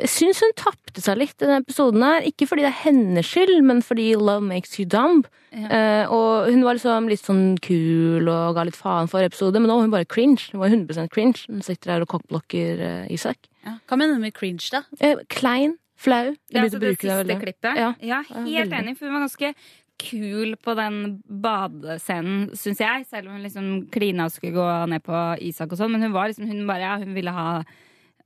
syns 0.09 0.41
hun 0.43 0.55
tapte 0.59 1.03
seg 1.03 1.19
litt 1.21 1.35
i 1.37 1.45
denne 1.45 1.61
episoden 1.63 2.03
her. 2.03 2.27
Ikke 2.27 2.47
fordi 2.49 2.65
det 2.65 2.71
er 2.73 2.81
hennes 2.83 3.27
skyld, 3.27 3.59
men 3.63 3.83
fordi 3.85 4.09
love 4.19 4.43
makes 4.43 4.75
you 4.79 4.87
dumb. 4.89 5.25
Eh, 5.55 6.05
og 6.11 6.49
hun 6.51 6.65
var 6.65 6.77
liksom 6.77 7.07
litt 7.09 7.23
sånn 7.23 7.57
kul 7.63 8.27
og 8.27 8.57
ga 8.57 8.65
litt 8.67 8.77
faen 8.77 9.09
for 9.09 9.23
episode, 9.25 9.61
men 9.61 9.71
nå 9.71 9.79
var 9.79 9.87
hun 9.87 9.95
bare 9.95 10.09
cringe. 10.09 10.49
Hun 10.51 10.61
var 10.63 10.73
100% 10.73 11.11
cringe. 11.13 11.45
Hun 11.47 11.63
sitter 11.65 11.95
her 11.95 12.05
og 12.05 12.11
kokkblokker 12.11 12.83
eh, 12.83 13.11
Isak. 13.15 13.47
Ja. 13.65 13.77
Hva 13.87 13.99
mener 13.99 14.17
du 14.17 14.25
med 14.27 14.35
cringe, 14.37 14.67
da? 14.73 14.83
Eh, 14.99 15.23
klein. 15.33 15.77
Flau. 15.97 16.27
Jeg 16.29 16.53
Ja, 16.53 16.61
altså 16.61 16.77
det 16.77 16.91
siste 16.99 17.23
det 17.25 17.39
klippet. 17.41 17.73
Ja. 17.73 17.93
Ja, 18.05 18.19
helt 18.29 18.45
veldig. 18.45 18.81
enig, 18.83 18.97
for 18.99 19.09
hun 19.09 19.15
var 19.17 19.23
ganske 19.25 19.53
kul 20.01 20.55
på 20.61 20.75
den 20.77 21.17
badescenen, 21.25 22.47
syns 22.57 22.83
jeg. 22.83 23.07
Selv 23.09 23.29
om 23.29 23.37
hun 23.37 23.45
liksom 23.45 23.67
klina 23.93 24.27
og 24.27 24.35
skulle 24.35 24.55
gå 24.57 24.69
ned 24.93 25.03
på 25.05 25.25
Isak 25.47 25.73
og 25.73 25.81
sånn. 25.81 25.93
Men 25.95 26.07
hun 26.07 26.15
var 26.15 26.31
liksom, 26.31 26.47
hun 26.49 26.65
bare, 26.69 26.85
ja, 26.85 26.95
hun 27.01 27.13
ville 27.17 27.33
ha 27.33 27.49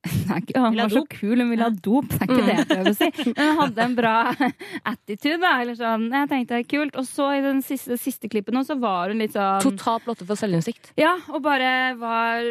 ikke, 0.42 0.58
han 0.58 0.78
var 0.80 0.90
så 0.90 1.04
kul, 1.06 1.36
hun 1.38 1.52
ville 1.52 1.66
ha 1.68 1.74
dop. 1.86 2.08
Det 2.10 2.18
er 2.18 2.26
ikke 2.26 2.46
det 2.48 2.56
jeg 2.56 2.68
prøver 2.72 2.90
å 2.90 2.98
si. 2.98 3.10
Men 3.36 3.50
hun 3.52 3.60
hadde 3.60 3.84
en 3.86 3.98
bra 4.00 4.14
attitude, 4.94 5.38
da. 5.44 5.52
Eller 5.62 5.78
sånn. 5.78 6.08
Jeg 6.10 6.32
tenkte 6.32 6.62
kult. 6.72 6.98
Og 6.98 7.08
så 7.10 7.28
i 7.38 7.44
den 7.46 7.62
siste, 7.66 7.98
siste 8.02 8.32
klippen 8.32 8.58
nå, 8.58 8.66
så 8.66 8.80
var 8.82 9.14
hun 9.14 9.22
litt 9.22 9.36
sånn 9.38 9.62
Totalt 9.62 10.08
blotte 10.08 10.26
for 10.26 10.40
selvinnsikt. 10.40 10.94
Ja, 11.00 11.16
og 11.30 11.44
bare 11.46 11.94
var 12.02 12.48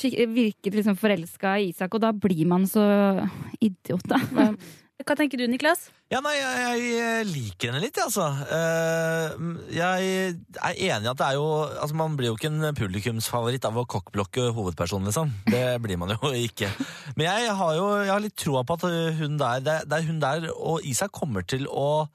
Virket 0.00 0.76
liksom 0.76 0.96
forelska 0.98 1.58
i 1.60 1.70
Isak, 1.70 1.94
og 1.96 2.02
da 2.02 2.14
blir 2.16 2.46
man 2.48 2.64
så 2.68 2.84
idiot, 3.60 4.06
da. 4.08 4.20
Hva 5.00 5.14
tenker 5.16 5.40
du, 5.40 5.46
Niklas? 5.48 5.86
Ja, 6.12 6.18
nei, 6.20 6.34
jeg, 6.36 6.80
jeg 6.92 7.26
liker 7.30 7.70
henne 7.70 7.80
litt, 7.80 7.96
altså. 8.02 8.26
Eh, 8.52 9.34
Jeg 9.72 10.10
er 10.60 10.76
enig 10.76 11.06
i 11.06 11.10
at 11.12 11.18
det 11.20 11.26
er 11.30 11.36
jo 11.38 11.46
Altså, 11.70 11.96
man 11.96 12.16
blir 12.18 12.28
jo 12.30 12.36
ikke 12.36 12.50
en 12.50 12.74
publikumsfavoritt 12.76 13.64
av 13.68 13.78
å 13.80 13.86
kokkblokke 13.88 14.50
hovedpersonen, 14.56 15.08
liksom. 15.08 15.32
Det 15.48 15.62
blir 15.84 15.96
man 16.02 16.12
jo 16.16 16.32
ikke. 16.36 16.68
Men 17.16 17.26
jeg 17.30 17.54
har 17.62 17.74
jo 17.78 17.86
jeg 18.02 18.12
har 18.12 18.24
litt 18.26 18.36
troa 18.42 18.62
på 18.68 18.76
at 18.76 18.86
hun 19.22 19.38
der, 19.40 19.60
det 19.64 19.78
er- 20.00 20.06
hun 20.10 20.20
der 20.22 20.48
og 20.52 20.84
Isak 20.84 21.12
kommer 21.16 21.46
til 21.48 21.64
å 21.70 22.06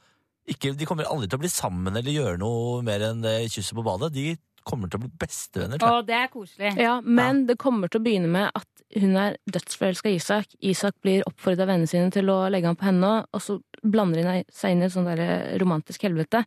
ikke, 0.46 0.75
De 0.77 0.86
kommer 0.86 1.08
aldri 1.10 1.25
til 1.25 1.39
å 1.39 1.42
bli 1.42 1.50
sammen 1.50 1.96
eller 1.98 2.13
gjøre 2.13 2.38
noe 2.38 2.84
mer 2.86 3.01
enn 3.08 3.24
det 3.24 3.48
kysset 3.50 3.74
på 3.74 3.82
badet. 3.88 4.12
De 4.13 4.36
kommer 4.65 4.89
til 4.91 5.00
å 5.00 5.05
bli 5.05 5.12
bestevenner. 5.22 5.84
Og 5.86 6.07
det 6.07 6.17
er 6.17 6.31
koselig. 6.34 6.75
Ja, 6.81 7.00
men 7.01 7.45
det 7.50 7.57
kommer 7.62 7.91
til 7.91 8.01
å 8.01 8.05
begynne 8.05 8.31
med 8.31 8.50
at 8.57 8.69
hun 8.95 9.15
er 9.19 9.38
dødsforelska 9.51 10.12
i 10.12 10.19
Isak. 10.19 10.53
Isak 10.63 10.95
blir 11.03 11.25
oppfordret 11.27 11.65
av 11.65 11.72
vennene 11.72 11.89
sine 11.89 12.12
til 12.13 12.29
å 12.31 12.38
legge 12.53 12.69
ham 12.69 12.77
på 12.79 12.88
henne, 12.88 13.12
og 13.34 13.43
så 13.43 13.57
blander 13.84 14.24
hun 14.24 14.45
seg 14.53 14.75
inn 14.75 14.84
i 14.84 14.88
et 14.88 14.93
sånn 14.93 15.10
der 15.10 15.57
romantisk 15.62 16.05
helvete. 16.07 16.45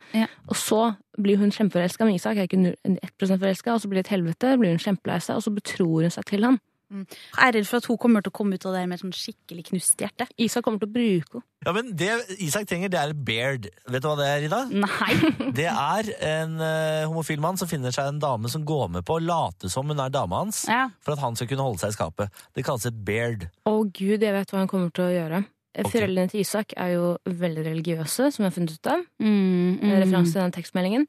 Og 0.48 0.56
så 0.58 0.80
blir 1.18 1.40
hun 1.40 1.52
kjempeforelska, 1.54 2.06
med 2.06 2.20
Isak 2.20 2.38
er 2.38 2.48
ikke 2.48 2.62
null- 2.62 2.98
1 3.02 3.38
forelska, 3.38 3.74
og 3.74 3.82
så 3.82 3.90
blir 3.90 4.00
det 4.02 4.06
et 4.06 4.16
helvete, 4.16 4.56
blir 4.60 4.74
hun 4.74 4.82
kjempelei 4.82 5.18
seg, 5.22 5.36
og 5.36 5.44
så 5.44 5.54
betror 5.54 6.06
hun 6.06 6.14
seg 6.14 6.24
til 6.30 6.46
Jeg 6.88 7.44
er 7.44 7.52
redd 7.58 7.66
for 7.68 7.82
at 7.82 7.86
hun 7.90 7.98
kommer 8.00 8.24
til 8.24 8.32
å 8.32 8.36
komme 8.38 8.56
ut 8.56 8.64
av 8.68 8.74
det 8.76 8.82
med 8.88 8.96
et 8.96 9.02
sånn 9.02 9.12
skikkelig 9.16 9.66
knust 9.68 10.00
hjerte. 10.00 10.26
Isak 10.40 10.64
kommer 10.64 10.80
til 10.82 10.88
å 10.88 10.94
bruke 10.94 11.38
henne. 11.40 11.44
Ja, 11.66 11.72
men 11.74 11.90
Det 11.98 12.08
Isak 12.40 12.68
trenger, 12.70 12.88
det 12.92 13.00
er 13.00 13.12
beard. 13.12 13.68
Vet 13.90 14.04
du 14.04 14.08
hva 14.08 14.14
det 14.20 14.28
er, 14.30 14.46
Ida? 14.46 14.60
Nei. 14.70 15.12
Det 15.58 15.66
er 15.68 16.10
en 16.28 16.54
uh, 16.62 17.08
homofil 17.10 17.42
mann 17.42 17.58
som 17.60 17.68
finner 17.68 17.92
seg 17.94 18.08
en 18.12 18.20
dame 18.22 18.48
som 18.52 18.64
går 18.64 18.88
med 18.94 19.06
på 19.08 19.18
å 19.18 19.22
late 19.24 19.68
som 19.72 19.90
hun 19.90 20.00
er 20.00 20.12
dama 20.14 20.44
hans, 20.44 20.64
Ja. 20.70 20.86
for 21.02 21.16
at 21.16 21.22
han 21.24 21.36
skal 21.36 21.50
kunne 21.50 21.66
holde 21.66 21.82
seg 21.82 21.92
i 21.92 21.98
skapet. 21.98 22.42
Det 22.54 22.64
kalles 22.64 22.86
et 22.88 23.04
beard. 23.04 23.48
Å 23.68 23.74
gud, 23.84 24.22
jeg 24.22 24.34
vet 24.38 24.54
hva 24.54 24.62
han 24.62 24.70
kommer 24.70 24.94
til 24.94 25.08
å 25.08 25.12
gjøre. 25.12 25.44
Foreldrene 25.86 26.30
til 26.32 26.40
Isak 26.42 26.72
er 26.80 26.94
jo 26.96 27.10
veldig 27.28 27.62
religiøse, 27.66 28.30
som 28.34 28.42
jeg 28.42 28.48
har 28.48 28.54
funnet 28.56 28.78
ut 28.78 28.90
av. 28.90 29.04
Mm, 29.22 29.76
mm. 29.78 29.92
Referanse 30.00 30.32
til 30.34 30.42
den 30.42 30.54
tekstmeldingen. 30.56 31.04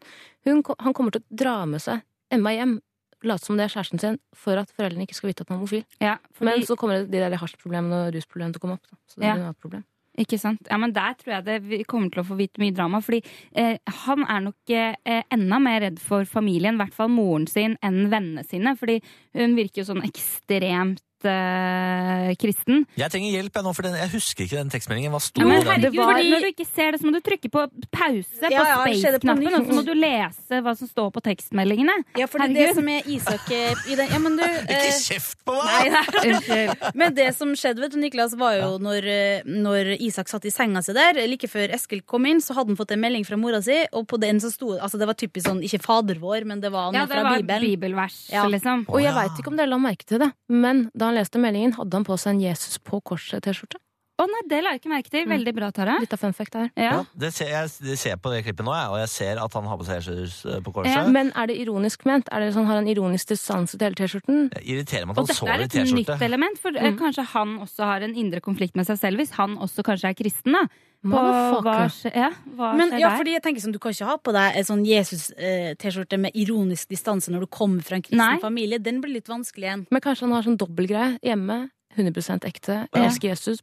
Hun, 0.45 0.61
han 0.83 0.93
kommer 0.97 1.15
til 1.15 1.23
å 1.23 1.39
dra 1.41 1.55
med 1.69 1.81
seg 1.81 2.03
Emma 2.29 2.51
hjem, 2.53 2.75
late 3.23 3.45
som 3.45 3.57
det 3.57 3.65
er 3.65 3.73
kjæresten 3.75 3.99
sin, 3.99 4.19
for 4.33 4.57
at 4.57 4.71
foreldrene 4.77 5.05
ikke 5.07 5.15
skal 5.15 5.29
vite 5.29 5.41
at 5.41 5.49
han 5.49 5.57
er 5.57 5.59
homofil. 5.61 5.85
Ja, 5.99 6.17
fordi- 6.33 6.45
Men 6.57 6.61
så 6.67 6.75
kommer 6.77 6.99
det 6.99 7.11
de 7.11 7.17
der 7.19 7.37
hasjproblemene 7.37 8.07
og 8.07 8.13
rusproblemene 8.13 8.53
til 8.53 8.59
å 8.59 8.61
komme 8.61 8.73
opp. 8.79 8.87
Da. 8.89 8.97
Så 9.07 9.15
det 9.19 9.25
Ja. 9.25 9.35
blir 9.35 9.49
et 9.49 9.59
problem. 9.59 9.83
Ikke 10.17 10.37
sant? 10.39 10.59
Ja, 10.69 10.75
men 10.77 10.91
Der 10.91 11.13
tror 11.13 11.31
jeg 11.35 11.45
det 11.45 11.63
vi 11.63 11.83
kommer 11.85 12.09
til 12.11 12.23
å 12.23 12.27
få 12.27 12.35
vite 12.35 12.59
mye 12.59 12.73
drama. 12.75 12.99
Fordi 12.99 13.23
eh, 13.55 13.77
han 13.87 14.19
er 14.27 14.39
nok 14.41 14.55
eh, 14.69 15.23
enda 15.31 15.59
mer 15.61 15.79
redd 15.81 15.99
for 15.99 16.23
familien, 16.25 16.75
i 16.75 16.77
hvert 16.83 16.93
fall 16.93 17.07
moren 17.07 17.47
sin, 17.47 17.77
enn 17.81 18.09
vennene 18.09 18.43
sine. 18.45 18.75
Fordi 18.75 19.01
hun 19.33 19.55
virker 19.55 19.77
jo 19.85 19.93
sånn 19.93 20.03
ekstremt 20.03 20.99
eh, 21.27 22.33
kristen. 22.39 22.85
Jeg 22.99 23.11
trenger 23.13 23.31
hjelp 23.35 23.55
jeg 23.59 23.65
nå, 23.65 23.73
for 23.75 23.87
den, 23.87 23.95
jeg 23.99 24.11
husker 24.13 24.45
ikke 24.45 24.59
den 24.59 24.71
tekstmeldingen. 24.73 25.11
Hva 25.13 25.21
sto 25.23 25.41
Ja, 25.41 25.47
men 25.49 25.65
Var... 25.65 25.79
Fordi, 25.79 26.29
Når 26.31 26.45
du 26.45 26.49
ikke 26.53 26.65
ser 26.67 26.91
det, 26.93 26.99
så 27.01 27.07
må 27.07 27.13
du 27.15 27.21
trykke 27.25 27.49
på 27.51 27.63
pause 27.91 28.39
på 28.39 28.51
Ja, 28.53 28.63
ja, 28.63 28.77
det 28.85 28.93
på 28.93 28.99
space-knappen, 29.01 29.47
og 29.59 29.65
så 29.69 29.77
må 29.79 29.83
du 29.87 29.93
lese 29.97 30.61
hva 30.65 30.73
som 30.77 30.89
står 30.89 31.09
på 31.15 31.23
tekstmeldingene. 31.25 31.95
Ja, 32.19 32.27
for 32.31 32.43
det, 32.43 32.53
det 32.57 32.69
som 32.77 32.87
er 32.91 33.07
Isak 33.09 33.49
eh, 33.55 33.73
i 33.91 33.97
den 33.99 34.09
Ja, 34.13 34.19
men 34.23 34.37
du 34.39 34.43
Ikke 34.69 34.79
eh, 34.79 34.99
kjeft 35.03 35.43
på 35.47 35.55
meg! 35.57 35.91
Nei. 35.93 36.59
Men 36.99 37.13
det 37.15 37.29
som 37.37 37.51
skjedde, 37.57 37.81
vet 37.83 37.93
du, 37.93 37.99
Niklas, 38.01 38.33
var 38.39 38.55
jo 38.57 38.69
når, 38.81 39.05
eh, 39.09 39.47
når 39.49 39.93
Isak 40.03 40.29
satt 40.31 40.45
i 40.49 40.51
senga 40.53 40.81
si 40.85 40.93
der, 40.95 41.19
like 41.29 41.47
før 41.51 41.71
Eskil 41.75 42.01
kom 42.07 42.25
inn, 42.29 42.41
så 42.43 42.55
hadde 42.57 42.73
han 42.73 42.79
fått 42.79 42.91
en 42.95 43.01
melding 43.03 43.25
fra 43.27 43.37
mora 43.39 43.61
si, 43.65 43.77
og 43.95 44.07
på 44.09 44.19
den 44.21 44.39
så 44.43 44.51
sto 44.53 44.69
Altså, 44.79 44.99
det 45.01 45.07
var 45.09 45.17
typisk 45.17 45.47
sånn, 45.47 45.59
ikke 45.65 45.79
Fader 45.83 46.19
vår, 46.21 46.45
men 46.47 46.61
det 46.63 46.69
var 46.71 46.91
noe 46.91 46.99
Ja, 47.01 47.05
det 47.09 47.15
fra 47.17 47.23
var 47.25 47.39
Bibelen. 47.41 47.65
bibelvers, 47.65 48.17
Ja. 48.31 48.45
liksom. 48.47 48.85
Og 48.87 49.01
jeg 49.01 49.13
veit 49.15 49.39
ikke 49.41 49.51
om 49.51 49.57
dere 49.59 49.71
la 49.71 49.79
merke 49.81 50.05
til 50.07 50.19
det, 50.21 50.29
men 50.47 50.85
da 50.95 51.08
han 51.09 51.19
leste 51.19 51.41
meldingen, 51.41 51.75
hadde 51.77 51.97
han 51.97 52.07
på 52.07 52.17
seg 52.19 52.35
en 52.35 52.43
Jesus 52.47 52.79
på 52.85 53.01
korset-T-skjorte. 53.09 53.81
Å 54.19 54.25
nei, 54.27 54.41
det 54.51 54.57
la 54.65 54.73
jeg 54.75 54.81
ikke 54.81 54.89
merke 54.91 55.09
til. 55.13 55.25
Veldig 55.31 55.53
bra, 55.55 55.69
Tara. 55.71 55.93
Litt 56.03 56.11
av 56.11 56.19
fun 56.19 56.33
fact 56.35 56.57
her. 56.59 56.65
Ja. 56.75 56.89
Ja, 56.91 57.03
det 57.23 57.29
ser, 57.33 57.47
jeg 57.53 57.69
det 57.87 57.95
ser 58.01 58.17
på 58.19 58.33
det 58.33 58.41
klippet 58.43 58.65
nå, 58.67 58.73
jeg, 58.75 58.89
og 58.91 58.97
jeg 58.99 59.09
ser 59.13 59.39
at 59.39 59.53
han 59.55 59.69
har 59.71 59.77
på 59.79 59.85
seg 59.87 60.01
Jesus 60.01 60.41
eh, 60.45 60.59
på 60.65 60.73
korset. 60.75 60.91
Ja, 60.91 61.05
men 61.07 61.31
er 61.39 61.47
det 61.47 61.55
ironisk 61.63 62.03
ment? 62.09 62.27
Er 62.35 62.43
det 62.43 62.51
sånn, 62.57 62.67
Har 62.67 62.81
han 62.81 62.89
ironisk 62.91 63.31
distanse 63.31 63.77
til 63.79 63.87
hele 63.87 63.95
T-skjorten? 63.95 64.49
Det 64.51 64.63
irriterer 64.67 65.07
meg 65.07 65.15
at 65.17 65.23
han 65.31 65.39
sover 65.39 65.63
i 65.63 65.69
T-skjorte. 65.71 65.79
Og 65.79 65.95
dette 65.95 66.11
er 66.11 66.13
et 66.13 66.19
nytt 66.19 66.27
element, 66.29 66.59
for 66.59 66.75
eh, 66.75 66.89
Mm. 66.89 66.97
kanskje 66.99 67.23
han 67.31 67.55
også 67.63 67.83
har 67.87 68.01
en 68.01 68.15
indre 68.15 68.41
konflikt 68.43 68.75
med 68.75 68.85
seg 68.91 68.99
selv, 68.99 69.17
hvis 69.23 69.31
han 69.39 69.55
også 69.57 69.83
kanskje 69.87 70.09
er 70.11 70.19
kristen, 70.19 70.51
da. 70.57 70.67
På 70.99 71.15
hva 71.63 71.85
skjer, 71.87 72.11
ja, 72.11 72.27
hva 72.59 72.73
Men 72.75 72.89
skjer 72.91 72.99
ja, 72.99 73.09
der? 73.13 73.17
fordi 73.21 73.31
jeg 73.37 73.43
tenker 73.45 73.61
sånn, 73.63 73.71
Du 73.71 73.79
kan 73.79 73.93
ikke 73.95 74.05
ha 74.09 74.17
på 74.19 74.33
deg 74.35 74.57
en 74.59 74.65
sånn 74.67 74.81
Jesus-T-skjorte 74.85 76.17
med 76.19 76.35
ironisk 76.35 76.89
distanse 76.91 77.31
når 77.31 77.45
du 77.45 77.47
kommer 77.47 77.81
fra 77.85 77.95
en 77.95 78.03
kristen 78.03 78.19
Nei. 78.19 78.37
familie. 78.43 78.79
Den 78.83 78.99
blir 79.01 79.13
litt 79.15 79.29
vanskelig 79.31 79.63
igjen. 79.69 79.85
Men 79.91 80.01
kanskje 80.03 80.27
han 80.27 80.35
har 80.35 80.43
sånn 80.43 80.57
dobbeltgreie 80.59 81.19
hjemme. 81.23 81.69
100 81.97 82.45
ekte. 82.47 82.75
Jeg 82.93 83.05
elsker 83.05 83.29
Jesus 83.31 83.61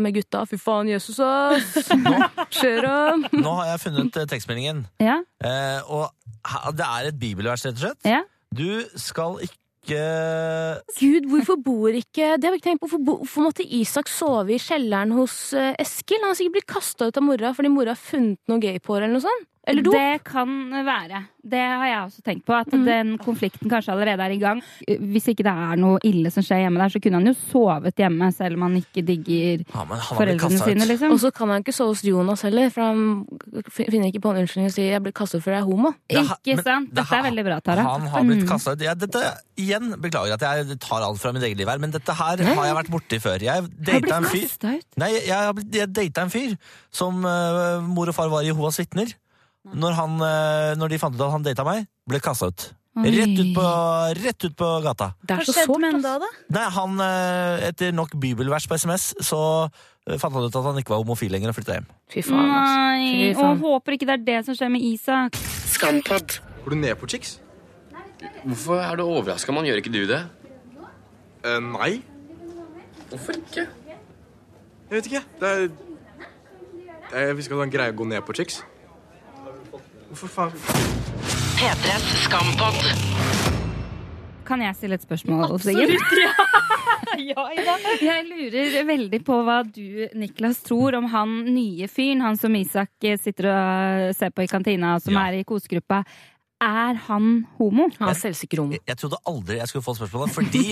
med 0.00 0.14
gutta. 0.16 0.44
Fy 0.48 0.56
faen, 0.60 0.88
Jesus, 0.88 1.18
ass! 1.20 1.90
Skjer? 2.56 2.86
Nå 3.44 3.52
har 3.60 3.72
jeg 3.74 3.82
funnet 3.86 4.16
eh, 4.22 4.28
tekstmeldingen, 4.30 4.84
Ja. 5.02 5.18
eh, 5.44 5.80
og 5.90 6.10
det 6.74 6.86
er 6.86 7.10
et 7.10 7.18
bibelvers, 7.20 7.66
rett 7.68 7.76
og 7.76 7.84
slett. 7.84 8.06
Ja. 8.08 8.22
Du 8.54 8.82
skal 8.98 9.42
ikke 9.44 9.56
Gud, 11.00 11.24
hvorfor 11.30 11.56
bor 11.64 11.88
ikke 11.88 12.34
Det 12.36 12.44
har 12.46 12.52
vi 12.52 12.58
ikke 12.60 12.66
tenkt 12.68 12.82
på. 12.84 12.98
Hvorfor, 13.00 13.46
måtte 13.46 13.64
Isak 13.64 14.10
sove 14.12 14.52
i 14.54 14.58
kjelleren 14.60 15.14
hos 15.16 15.52
eh, 15.56 15.72
Eskil? 15.80 16.20
Han 16.20 16.30
har 16.34 16.36
sikkert 16.38 16.58
blitt 16.58 16.68
kasta 16.68 17.08
ut 17.08 17.16
av 17.16 17.24
mora 17.24 17.54
fordi 17.56 17.70
mora 17.72 17.94
har 17.94 18.00
funnet 18.00 18.38
noe 18.50 18.60
gay 18.62 18.76
på 18.78 18.94
henne 18.98 19.08
eller 19.08 19.16
noe 19.16 19.24
sånt. 19.24 19.46
Eller 19.70 19.86
dop. 19.86 19.94
Det 19.94 20.24
kan 20.26 20.56
være. 20.86 21.22
Det 21.40 21.60
har 21.60 21.86
jeg 21.88 22.00
også 22.04 22.22
tenkt 22.24 22.44
på. 22.44 22.54
At 22.56 22.72
mm. 22.72 22.82
den 22.84 23.12
konflikten 23.22 23.70
kanskje 23.70 23.94
allerede 23.94 24.26
er 24.26 24.34
i 24.34 24.40
gang. 24.40 24.60
Hvis 25.12 25.30
ikke 25.32 25.46
det 25.46 25.52
er 25.52 25.80
noe 25.80 26.00
ille 26.04 26.32
som 26.34 26.44
skjer 26.44 26.64
hjemme 26.64 26.82
der, 26.82 26.92
så 26.92 27.00
kunne 27.02 27.20
han 27.20 27.30
jo 27.30 27.34
sovet 27.38 28.02
hjemme 28.02 28.28
selv 28.36 28.58
om 28.58 28.66
han 28.66 28.76
ikke 28.80 29.04
digger 29.06 29.62
Ja, 29.64 29.84
han 29.86 30.02
foreldrene 30.04 30.60
sine, 30.60 30.88
liksom. 30.90 31.14
Og 31.14 31.22
så 31.22 31.32
kan 31.34 31.52
han 31.54 31.64
ikke 31.64 31.74
sove 31.76 31.94
hos 31.94 32.04
Jonas 32.04 32.44
heller, 32.46 32.72
for 32.74 32.90
han 32.90 33.70
finner 33.70 34.10
ikke 34.10 34.22
på 34.26 34.34
en 34.34 34.42
unnskyldning 34.42 34.70
og 34.70 34.76
sier 34.76 34.90
'jeg 34.92 35.02
blir 35.06 35.16
kastet 35.16 35.40
ut 35.40 35.44
fordi 35.44 35.56
jeg 35.56 35.62
er 35.62 35.70
homo'. 35.70 35.94
Det 36.10 36.26
ha- 36.26 36.36
Ikke 36.40 36.56
men 36.56 36.64
sant? 36.64 36.88
det 36.90 36.96
Dette 37.00 37.16
er 37.16 37.22
veldig 37.30 37.44
bra, 37.44 37.60
Tara. 37.60 37.82
Han 37.82 38.06
har 38.08 38.22
blitt 38.22 38.48
kasta 38.48 38.70
kastet 38.76 38.80
ut. 38.80 38.84
Ja, 38.84 38.94
dette, 38.94 39.22
igjen, 39.56 39.94
beklager 40.00 40.34
at 40.34 40.40
jeg 40.40 40.78
tar 40.80 41.00
alt 41.02 41.18
fra 41.20 41.32
mitt 41.32 41.42
eget 41.42 41.56
liv 41.56 41.68
her, 41.68 41.78
men 41.78 41.90
dette 41.90 42.12
her 42.12 42.36
har 42.36 42.64
jeg 42.66 42.76
vært 42.76 42.90
borti 42.90 43.18
før. 43.20 43.38
Jeg 43.40 43.68
data 43.80 44.16
en 44.16 44.24
fyr? 44.24 44.48
Nei, 44.96 45.10
jeg, 45.26 45.34
har 45.34 45.52
blitt- 45.52 45.74
jeg 45.74 45.92
data 45.92 46.22
en 46.22 46.30
fyr 46.30 46.56
som 46.90 47.24
uh, 47.24 47.80
mor 47.80 48.08
og 48.08 48.14
far 48.14 48.28
var 48.28 48.42
Jehovas 48.42 48.78
vitner. 48.78 49.14
Når, 49.68 49.92
han, 49.92 50.20
eh, 50.24 50.74
når 50.80 50.94
de 50.94 50.98
fant 51.00 51.16
ut 51.16 51.20
at 51.26 51.34
han 51.34 51.44
data 51.44 51.64
meg, 51.66 51.88
ble 52.08 52.20
kasta 52.24 52.48
ut. 52.48 52.70
Rett 53.00 53.36
ut, 53.38 53.50
på, 53.54 53.64
rett 54.18 54.44
ut 54.44 54.54
på 54.58 54.68
gata. 54.82 55.12
Det 55.22 55.36
er 55.36 55.46
så 55.46 55.54
skjedde 55.54 55.68
sårt, 55.68 55.80
med 55.82 55.94
han 55.94 56.02
da, 56.02 56.14
da? 56.18 56.28
Nei, 56.56 56.64
han, 56.74 57.02
eh, 57.04 57.66
Etter 57.68 57.92
nok 57.94 58.16
bibelvers 58.20 58.66
på 58.68 58.76
SMS, 58.80 59.10
så 59.22 59.40
eh, 59.68 60.16
fant 60.18 60.34
han 60.34 60.48
ut 60.48 60.56
at 60.58 60.66
han 60.66 60.80
ikke 60.80 60.94
var 60.96 61.04
homofil 61.04 61.30
lenger 61.32 61.52
og 61.52 61.58
flytta 61.60 61.76
hjem. 61.78 61.86
Fy 62.10 62.24
faen. 62.26 62.50
Nei, 62.50 63.30
Fy 63.36 63.44
og 63.44 63.62
håper 63.62 63.96
ikke 63.96 64.08
det 64.10 64.16
er 64.16 64.24
det 64.26 64.38
som 64.48 64.58
skjer 64.58 64.72
med 64.74 64.84
Isak. 64.88 65.38
Skampod. 65.70 66.40
Går 66.64 66.74
du 66.74 66.80
ned 66.80 66.98
på 67.00 67.08
chicks? 67.14 67.36
Hvorfor 68.42 68.82
er 68.82 68.98
du 68.98 69.04
overraska, 69.06 69.54
man? 69.54 69.68
Gjør 69.68 69.80
ikke 69.84 69.94
du 69.94 70.02
det? 70.10 70.24
Uh, 71.44 71.60
nei. 71.70 71.92
Hvorfor 73.12 73.38
ikke? 73.38 73.68
Jeg 74.90 74.98
vet 74.98 75.06
ikke. 75.08 75.22
Det 75.40 75.54
er 75.54 75.62
Jeg 77.10 77.36
visste 77.38 77.48
ikke 77.48 77.54
at 77.54 77.56
det 77.56 77.62
var 77.62 77.68
en 77.68 77.72
greie 77.78 77.94
å 77.94 77.96
gå 77.96 78.10
ned 78.10 78.26
på 78.26 78.36
chicks. 78.36 78.60
Hvorfor 80.10 80.28
faen 80.34 80.52
P3s 81.60 82.06
skampott. 82.24 82.80
Kan 84.48 84.62
jeg 84.64 84.74
stille 84.78 84.96
et 84.98 85.04
spørsmål, 85.04 85.44
Absolutt, 85.54 85.92
ja, 87.30 87.44
Ida. 87.54 87.74
Jeg 88.02 88.24
lurer 88.26 88.80
veldig 88.88 89.20
på 89.26 89.36
hva 89.46 89.60
du, 89.68 90.08
Niklas, 90.18 90.62
tror 90.66 90.96
om 90.98 91.06
han 91.12 91.36
nye 91.52 91.86
fyren, 91.92 92.24
han 92.24 92.38
som 92.40 92.56
Isak 92.58 92.90
sitter 93.22 93.50
og 93.52 94.16
ser 94.18 94.32
på 94.34 94.42
i 94.46 94.50
kantina, 94.50 94.96
som 95.04 95.14
Ja. 95.14 95.28
er 95.28 95.38
i 95.42 95.44
kosegruppa. 95.46 96.02
Er 96.60 96.98
han 97.06 97.46
homo? 97.60 97.86
Han 98.00 98.08
er 98.10 98.18
selvsikker 98.18 98.64
homo. 98.64 98.74
Jeg, 98.74 98.82
jeg 98.90 98.98
trodde 99.04 99.20
aldri 99.30 99.60
jeg 99.60 99.68
skulle 99.70 99.86
få 99.86 99.94
spørsmålet, 100.00 100.34
fordi 100.34 100.64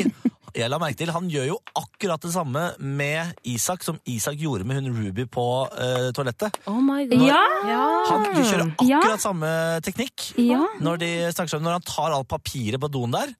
jeg 0.63 0.71
la 0.73 0.79
merke 0.83 0.99
til 1.01 1.11
han 1.15 1.29
gjør 1.31 1.47
jo 1.51 1.57
akkurat 1.79 2.21
det 2.25 2.33
samme 2.35 2.63
med 2.81 3.35
Isak 3.49 3.83
som 3.87 3.99
Isak 4.11 4.39
gjorde 4.41 4.67
med 4.69 4.79
hun 4.81 4.91
Ruby 4.97 5.25
på 5.31 5.45
uh, 5.71 6.09
toalettet. 6.17 6.57
Oh 6.71 6.81
my 6.83 7.05
god. 7.11 7.27
Ja! 7.27 7.43
Han 8.11 8.27
kjører 8.35 8.65
akkurat 8.73 9.15
Ja. 9.15 9.17
samme 9.23 9.53
teknikk 9.87 10.33
Ja. 10.39 10.65
når 10.81 10.99
de 11.05 11.11
snakker 11.33 11.55
sammen, 11.55 11.69
når 11.71 11.79
han 11.81 11.87
tar 11.89 12.13
alt 12.17 12.29
papiret 12.29 12.81
på 12.83 12.91
doen 12.91 13.11
der, 13.15 13.31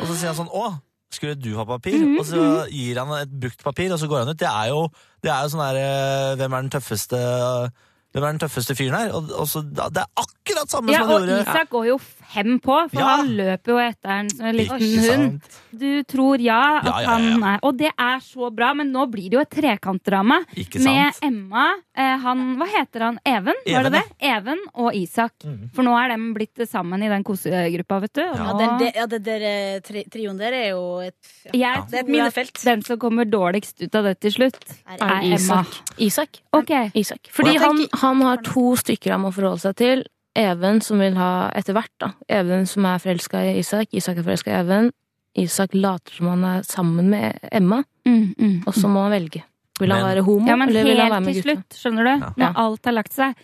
og 0.00 0.06
så 0.08 0.14
sier 0.18 0.32
han 0.32 0.38
sånn 0.46 0.50
'Å, 0.52 0.80
skulle 1.14 1.34
du 1.38 1.54
ha 1.56 1.64
papir?' 1.64 2.00
Mhm, 2.02 2.18
Og 2.18 2.26
så 2.26 2.68
gir 2.70 2.98
han 2.98 3.12
et 3.22 3.30
brukt 3.40 3.62
papir, 3.62 3.92
og 3.92 3.98
så 4.00 4.08
går 4.08 4.24
han 4.24 4.28
ut. 4.34 4.38
Det 4.38 4.48
er 4.50 4.68
jo, 4.74 4.88
det 5.22 5.30
er 5.30 5.42
jo 5.42 5.48
sånn 5.54 5.66
der 5.70 5.76
eh, 5.78 6.36
Hvem 6.36 6.52
er 6.52 6.60
den 6.62 6.70
tøffeste 6.70 7.20
Hvem 8.14 8.22
er 8.22 8.30
den 8.36 8.38
tøffeste 8.44 8.76
fyren 8.78 8.94
her? 8.94 9.08
Og, 9.18 9.30
og 9.34 9.48
så, 9.50 9.58
det 9.66 9.82
er 10.04 10.06
akkurat 10.22 10.70
samme 10.70 10.92
Ja, 10.94 11.00
som 11.02 11.10
han 11.10 11.24
og. 11.34 11.40
Isak 11.42 11.70
går 11.72 11.86
jo 11.88 11.96
fem 11.98 12.60
på, 12.62 12.76
for 12.92 13.00
Ja. 13.00 13.08
han 13.18 13.32
løper 13.40 13.72
jo 13.72 13.78
etter 13.82 14.12
en 14.14 14.28
sånn 14.30 14.54
liten 14.54 14.84
hund. 15.02 15.48
Du 15.74 15.88
tror 16.06 16.38
ja 16.44 16.60
at 16.78 16.86
Ja, 16.86 16.92
ja, 16.94 17.02
ja, 17.02 17.08
han 17.10 17.42
er 17.42 17.58
Og 17.66 17.74
det 17.80 17.90
er 17.90 18.22
så 18.22 18.52
bra, 18.54 18.70
men 18.78 18.92
nå 18.94 19.08
blir 19.10 19.32
det 19.32 19.38
jo 19.40 19.42
et 19.42 19.50
trekantdrama 19.50 20.38
med? 20.46 21.18
Emma. 21.26 21.66
Eh, 21.96 22.16
han, 22.18 22.40
hva 22.58 22.66
heter 22.66 23.04
han? 23.06 23.18
Even? 23.22 23.54
Var 23.66 23.70
Even, 23.80 23.92
det 23.92 24.00
det? 24.00 24.26
Even 24.26 24.62
og 24.82 24.96
Isak. 24.98 25.44
For 25.76 25.86
nå 25.86 25.92
er 25.94 26.10
de 26.10 26.16
blitt 26.34 26.62
sammen 26.66 27.02
i 27.06 27.10
den 27.12 27.22
kosegruppa, 27.26 28.00
vet 28.02 28.14
du. 28.18 28.22
Og 28.24 28.40
Ja, 28.40 28.56
den, 28.58 28.72
det, 28.80 28.88
ja, 28.96 29.04
det 29.12 29.20
der 29.28 29.44
tri, 29.86 30.02
trioen 30.10 30.40
der 30.40 30.56
er 30.58 30.66
jo 30.72 30.82
et 31.04 31.14
ja, 31.52 31.52
Jeg 31.54 31.84
Det 31.90 32.00
er 32.00 32.02
et 32.02 32.10
minefelt. 32.10 32.58
Den 32.64 32.82
som 32.82 32.98
kommer 32.98 33.28
dårligst 33.30 33.84
ut 33.84 33.94
av 33.94 34.08
det 34.10 34.16
til 34.26 34.34
slutt, 34.40 34.58
Er 34.88 34.98
er 34.98 35.22
Emma. 35.22 35.36
Isak. 35.38 35.78
Isak. 35.98 36.42
Ok. 36.52 36.74
Isak. 36.94 37.30
Fordi 37.30 37.56
han, 37.62 37.86
han 38.02 38.26
har 38.26 38.42
to 38.42 38.74
stykker 38.76 39.14
han 39.14 39.22
må 39.22 39.30
forholde 39.30 39.62
seg 39.68 39.78
til. 39.78 40.04
Even 40.34 40.80
som 40.82 40.98
vil 40.98 41.14
ha 41.14 41.48
etter 41.54 41.76
hvert, 41.78 41.94
da. 42.02 42.10
Even 42.28 42.66
som 42.66 42.84
er 42.90 42.98
forelska 42.98 43.44
i 43.52 43.58
Isak. 43.62 43.94
Isak 43.94 44.18
er 44.18 44.26
forelska 44.26 44.50
i 44.50 44.58
Even. 44.64 44.90
Isak 45.38 45.74
later 45.74 46.14
som 46.18 46.26
han 46.32 46.44
er 46.44 46.62
sammen 46.66 47.10
med 47.10 47.38
Emma, 47.52 47.84
Mm, 48.04 48.34
mm, 48.38 48.62
og 48.66 48.74
så 48.76 48.88
må 48.88 49.06
han 49.06 49.14
velge. 49.14 49.40
Vil 49.80 49.90
han 49.90 50.02
Men- 50.02 50.16
være 50.16 50.24
homo, 50.24 50.46
Ja, 50.46 50.56
men 50.56 50.68
eller 50.68 50.84
vil 50.84 51.00
han 51.00 51.10
være 51.10 51.24
helt 51.24 51.42
til 51.42 51.42
slutt, 51.42 51.68
skjønner 51.80 52.04
du, 52.04 52.26
når 52.38 52.52
alt 52.56 52.84
har 52.84 52.92
lagt 52.92 53.12
seg, 53.12 53.34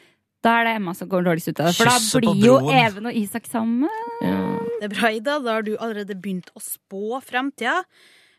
da 0.43 0.61
er 0.61 0.65
det 0.65 0.77
Emma 0.77 0.95
som 0.95 1.09
går 1.09 1.25
dårligst 1.25 1.49
ut 1.49 1.61
av 1.61 1.67
det. 1.67 1.75
For 1.75 2.21
da 2.21 2.33
blir 2.33 2.45
jo. 2.47 2.71
Even 2.71 3.07
og 3.07 3.15
Isak 3.15 3.47
sammen. 3.47 3.89
Det 4.81 4.87
er 4.87 4.95
bra, 4.95 5.11
Ida. 5.13 5.39
Da 5.41 5.53
har 5.59 5.63
du 5.63 5.77
allerede 5.77 6.15
begynt 6.15 6.49
å 6.57 6.61
spå 6.63 7.21
fremtida. 7.21 7.83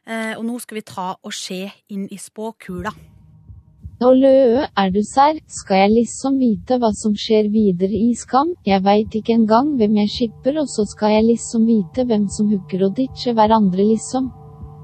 Eh, 0.08 0.34
og 0.36 0.44
nå 0.46 0.60
skal 0.60 0.80
vi 0.80 0.82
ta 0.82 1.16
og 1.24 1.32
se 1.32 1.72
inn 1.90 2.08
i 2.10 2.18
spåkula. 2.18 2.90
Nå 4.02 4.10
er 4.76 4.90
du 4.90 5.04
serr? 5.06 5.38
Skal 5.46 5.78
jeg 5.78 5.92
liksom 6.00 6.40
vite 6.40 6.80
hva 6.82 6.90
som 6.98 7.14
skjer 7.14 7.52
videre 7.54 7.94
i 7.94 8.16
Skam? 8.18 8.56
Jeg 8.66 8.82
veit 8.82 9.14
ikke 9.14 9.36
engang 9.36 9.78
hvem 9.78 10.00
jeg 10.02 10.10
skipper, 10.10 10.58
og 10.58 10.66
så 10.66 10.88
skal 10.90 11.10
jeg 11.22 11.38
liksom 11.38 11.68
vite 11.68 12.08
hvem 12.10 12.28
som 12.28 12.50
hooker 12.50 12.88
og 12.88 12.96
ditcher 12.96 13.36
hverandre, 13.38 13.86
liksom. 13.94 14.32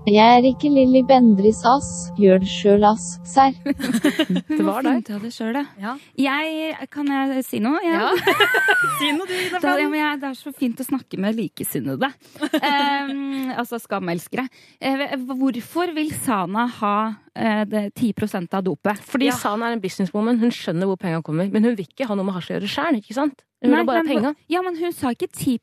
Jeg 0.07 0.37
er 0.39 0.45
ikke 0.47 0.69
Lilly 0.71 1.01
Bendris 1.03 1.57
ass. 1.67 1.87
Gjør 2.15 2.37
det 2.39 2.47
sjøl, 2.47 2.83
ass. 2.87 3.17
Serr. 3.27 3.57
Det 4.47 4.63
var 4.63 4.85
deg. 4.85 5.01
Du 5.03 5.17
det 5.19 5.33
sjøl, 5.35 5.51
det. 5.57 5.65
Ja. 5.83 5.97
Jeg, 6.23 6.87
kan 6.93 7.09
jeg 7.11 7.43
si 7.43 7.59
noe? 7.59 7.81
Ja. 7.83 8.13
si 9.01 9.11
noe, 9.17 9.27
du, 9.27 9.33
Ida. 9.35 9.59
Da, 9.59 9.73
ja, 9.81 9.89
men 9.91 9.99
jeg, 9.99 10.21
det 10.21 10.29
er 10.29 10.37
så 10.39 10.53
fint 10.55 10.79
å 10.79 10.87
snakke 10.87 11.19
med 11.19 11.35
likesinnede. 11.35 12.11
Um, 12.67 13.51
altså 13.53 13.77
skamelskere. 13.79 14.47
Eh, 14.81 15.13
hvorfor 15.29 15.91
vil 15.95 16.09
Sana 16.25 16.65
ha 16.79 16.95
eh, 17.37 17.63
det 17.69 17.83
10 17.95 18.49
av 18.57 18.63
dopet? 18.65 18.99
Fordi 19.05 19.29
Sana 19.31 19.69
er 19.69 19.77
en 19.77 19.83
businesswoman. 19.83 20.39
Hun 20.41 20.51
skjønner 20.53 20.89
hvor 20.89 20.97
penga 20.99 21.21
kommer. 21.23 21.49
Men 21.53 21.63
hun 21.63 21.75
vil 21.77 21.85
ikke 21.87 22.07
ha 22.09 22.17
noe 22.17 22.25
med 22.27 22.35
hasj 22.37 22.51
å 22.51 22.57
gjøre 22.57 22.71
sjøl, 22.73 22.97
ikke 22.99 23.15
sant? 23.17 23.43
Hun 23.61 23.71
vil 23.71 23.73
Nei, 23.73 23.79
ha 23.81 23.87
bare 23.89 24.03
men- 24.03 24.11
penga. 24.11 24.31
Ja, 24.53 24.61
men 24.61 24.75
hun 24.77 24.91
sa 24.93 25.09
ikke 25.15 25.29
10 25.33 25.57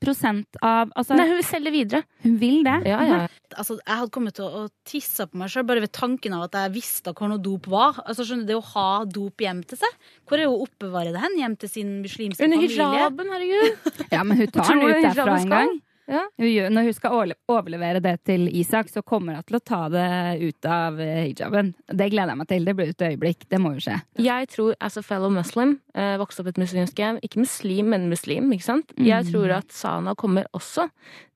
av 0.63 0.91
altså, 0.97 1.15
Nei, 1.15 1.29
hun 1.29 1.37
vil 1.39 1.47
selge 1.47 1.71
videre. 1.71 2.03
Hun 2.25 2.39
vil 2.41 2.65
det? 2.65 2.77
Ja, 2.91 3.03
ja. 3.07 3.19
Altså, 3.57 3.79
jeg 3.79 3.97
hadde 4.01 4.11
kommet 4.11 4.35
til 4.35 4.45
å, 4.49 4.65
å 4.65 4.69
tisse 4.85 5.27
på 5.31 5.39
meg 5.39 5.49
sjøl 5.53 5.67
bare 5.69 5.85
ved 5.85 5.93
tanken 5.93 6.35
av 6.35 6.49
at 6.49 6.59
jeg 6.59 6.75
visste 6.75 7.15
hvor 7.15 7.31
noe 7.31 7.39
dop 7.39 7.69
var. 7.71 8.01
Altså, 8.07 8.27
skjønner 8.27 8.49
du, 8.49 8.53
Det 8.55 8.59
å 8.59 8.67
ha 8.75 9.05
dop 9.05 9.39
hjem 9.39 9.63
til 9.65 9.79
seg. 9.79 9.99
Hvor 10.27 10.39
er 10.43 10.51
hun 10.51 10.65
oppbevarer 10.67 10.95
oppbevare 11.05 11.13
det 11.15 11.23
hen? 11.23 11.39
Hjem 11.39 11.57
til 11.59 11.69
sin 11.71 12.03
muslimske 12.03 12.45
Under 12.45 12.57
familie? 12.57 12.89
hijaben, 12.95 13.31
herregud. 13.35 14.09
Ja, 14.11 14.23
men 14.25 14.39
hun 14.39 14.47
tar 14.55 14.75
den 14.75 14.83
ut 14.83 15.03
derfra 15.05 15.37
en 15.39 15.47
skal? 15.47 15.51
gang. 15.51 15.81
Ja. 16.11 16.25
Når 16.37 16.89
hun 16.89 16.97
skal 16.97 17.35
overlevere 17.49 18.03
det 18.05 18.15
til 18.29 18.47
Isak, 18.53 18.91
så 18.93 19.03
kommer 19.07 19.39
hun 19.39 19.47
til 19.49 19.59
å 19.59 19.63
ta 19.65 19.81
det 19.93 20.09
ut 20.43 20.69
av 20.69 21.01
eh, 21.01 21.31
hijaben. 21.31 21.73
Det 21.89 22.11
gleder 22.13 22.35
jeg 22.35 22.41
meg 22.41 22.51
til. 22.51 22.69
Det 22.69 22.75
blir 22.77 22.93
et 22.93 23.07
øyeblikk. 23.09 23.47
Det 23.51 23.61
må 23.63 23.75
jo 23.77 23.85
skje. 23.87 23.97
Jeg 24.21 24.51
tror, 24.53 24.75
as 24.85 24.99
a 25.01 25.05
fellow 25.05 25.33
muslim, 25.33 25.79
eh, 25.97 26.17
vokste 26.21 26.43
opp 26.43 26.51
i 26.51 26.55
et 26.55 26.61
muslimsk 26.61 27.01
hjem, 27.01 27.23
ikke 27.25 27.43
muslim, 27.45 27.91
men 27.95 28.11
muslim, 28.13 28.53
ikke 28.57 28.69
sant? 28.69 28.93
Mm. 28.99 29.07
Jeg 29.09 29.31
tror 29.31 29.57
at 29.61 29.73
Sana 29.75 30.15
kommer 30.19 30.49
også 30.57 30.89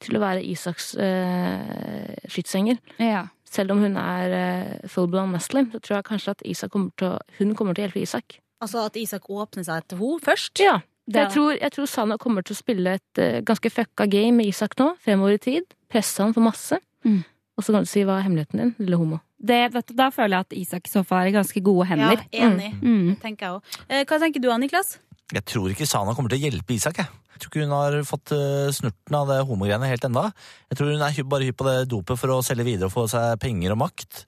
til 0.04 0.18
å 0.18 0.22
være 0.22 0.44
Isaks 0.46 0.92
uh, 0.98 2.12
skytsenger. 2.30 2.78
Ja. 3.02 3.26
Selv 3.48 3.72
om 3.72 3.80
hun 3.82 3.96
er 3.96 4.34
eh, 4.36 4.88
full-blown 4.92 5.32
muslim, 5.32 5.70
så 5.72 5.80
tror 5.80 5.98
jeg 5.98 6.08
kanskje 6.10 6.36
at 6.36 6.44
Isak 6.44 6.74
kommer 6.74 6.92
til 7.00 7.14
å, 7.14 7.18
hun 7.38 7.54
kommer 7.56 7.76
til 7.76 7.86
å 7.86 7.88
hjelpe 7.88 8.04
Isak. 8.04 8.38
Altså 8.60 8.84
at 8.84 8.98
Isak 8.98 9.28
åpner 9.30 9.64
seg 9.64 9.86
til 9.88 10.00
henne 10.02 10.24
først? 10.24 10.60
Ja. 10.60 10.80
Det- 11.08 11.22
Jeg 11.24 11.30
tror, 11.32 11.52
jeg 11.56 11.72
tror 11.72 11.86
Sana 11.88 12.18
kommer 12.20 12.42
til 12.44 12.54
å 12.54 12.58
spille 12.58 12.94
et 12.98 13.18
uh, 13.22 13.40
ganske 13.40 13.70
fucka 13.72 14.06
game 14.12 14.36
med 14.36 14.46
Isak 14.50 14.76
nå, 14.78 14.90
fem 15.00 15.20
år 15.24 15.38
i 15.38 15.38
tid. 15.38 15.62
Presse 15.88 16.20
han 16.22 16.34
for 16.36 16.44
masse. 16.44 16.78
Mm. 17.04 17.22
Og 17.56 17.64
så 17.64 17.72
kan 17.72 17.82
du 17.82 17.88
si 17.90 18.02
hva 18.04 18.18
er 18.20 18.26
hemmeligheten 18.28 18.60
din, 18.60 18.74
lille 18.78 18.96
homo. 19.00 19.20
Det, 19.40 19.72
vet 19.72 19.86
du, 19.88 19.94
da 19.98 20.10
føler 20.10 20.36
jeg 20.36 20.46
at 20.46 20.52
Isak 20.58 20.86
i 20.86 20.92
så 20.92 21.04
fall 21.06 21.24
er 21.24 21.30
i 21.30 21.34
ganske 21.38 21.62
gode 21.64 21.86
hender. 21.88 22.20
Ja, 22.30 22.48
enig. 22.50 22.72
Mm. 22.82 23.14
Det 23.14 23.20
tenker 23.22 23.46
jeg 23.46 23.56
også. 23.56 23.80
Eh, 23.88 24.04
hva 24.04 24.18
tenker 24.20 24.42
du, 24.44 24.48
Niklas? 24.58 24.98
Jeg 25.32 25.44
tror 25.44 25.70
ikke 25.72 25.86
Sana 25.86 26.14
kommer 26.14 26.30
til 26.32 26.38
å 26.38 26.44
hjelpe 26.50 26.74
Isak. 26.76 27.00
Jeg, 27.02 27.08
jeg 27.34 27.40
tror 27.42 27.50
ikke 27.52 27.64
hun 27.66 27.74
har 27.76 27.96
fått 28.08 28.32
eh, 28.36 28.70
snurten 28.74 29.14
av 29.18 29.26
det 29.32 29.40
homogreiene 29.48 29.88
helt 29.90 30.04
enda. 30.08 30.28
Jeg 30.70 30.78
tror 30.80 30.92
hun 30.92 31.02
er 31.08 31.22
bare 31.24 31.48
hypp 31.48 31.58
på 31.60 31.66
det 31.68 31.76
dopet 31.90 32.18
for 32.20 32.34
å 32.36 32.42
selge 32.46 32.64
videre 32.68 32.86
og 32.90 32.94
få 32.94 33.08
seg 33.10 33.38
penger 33.42 33.72
og 33.74 33.80
makt. 33.86 34.24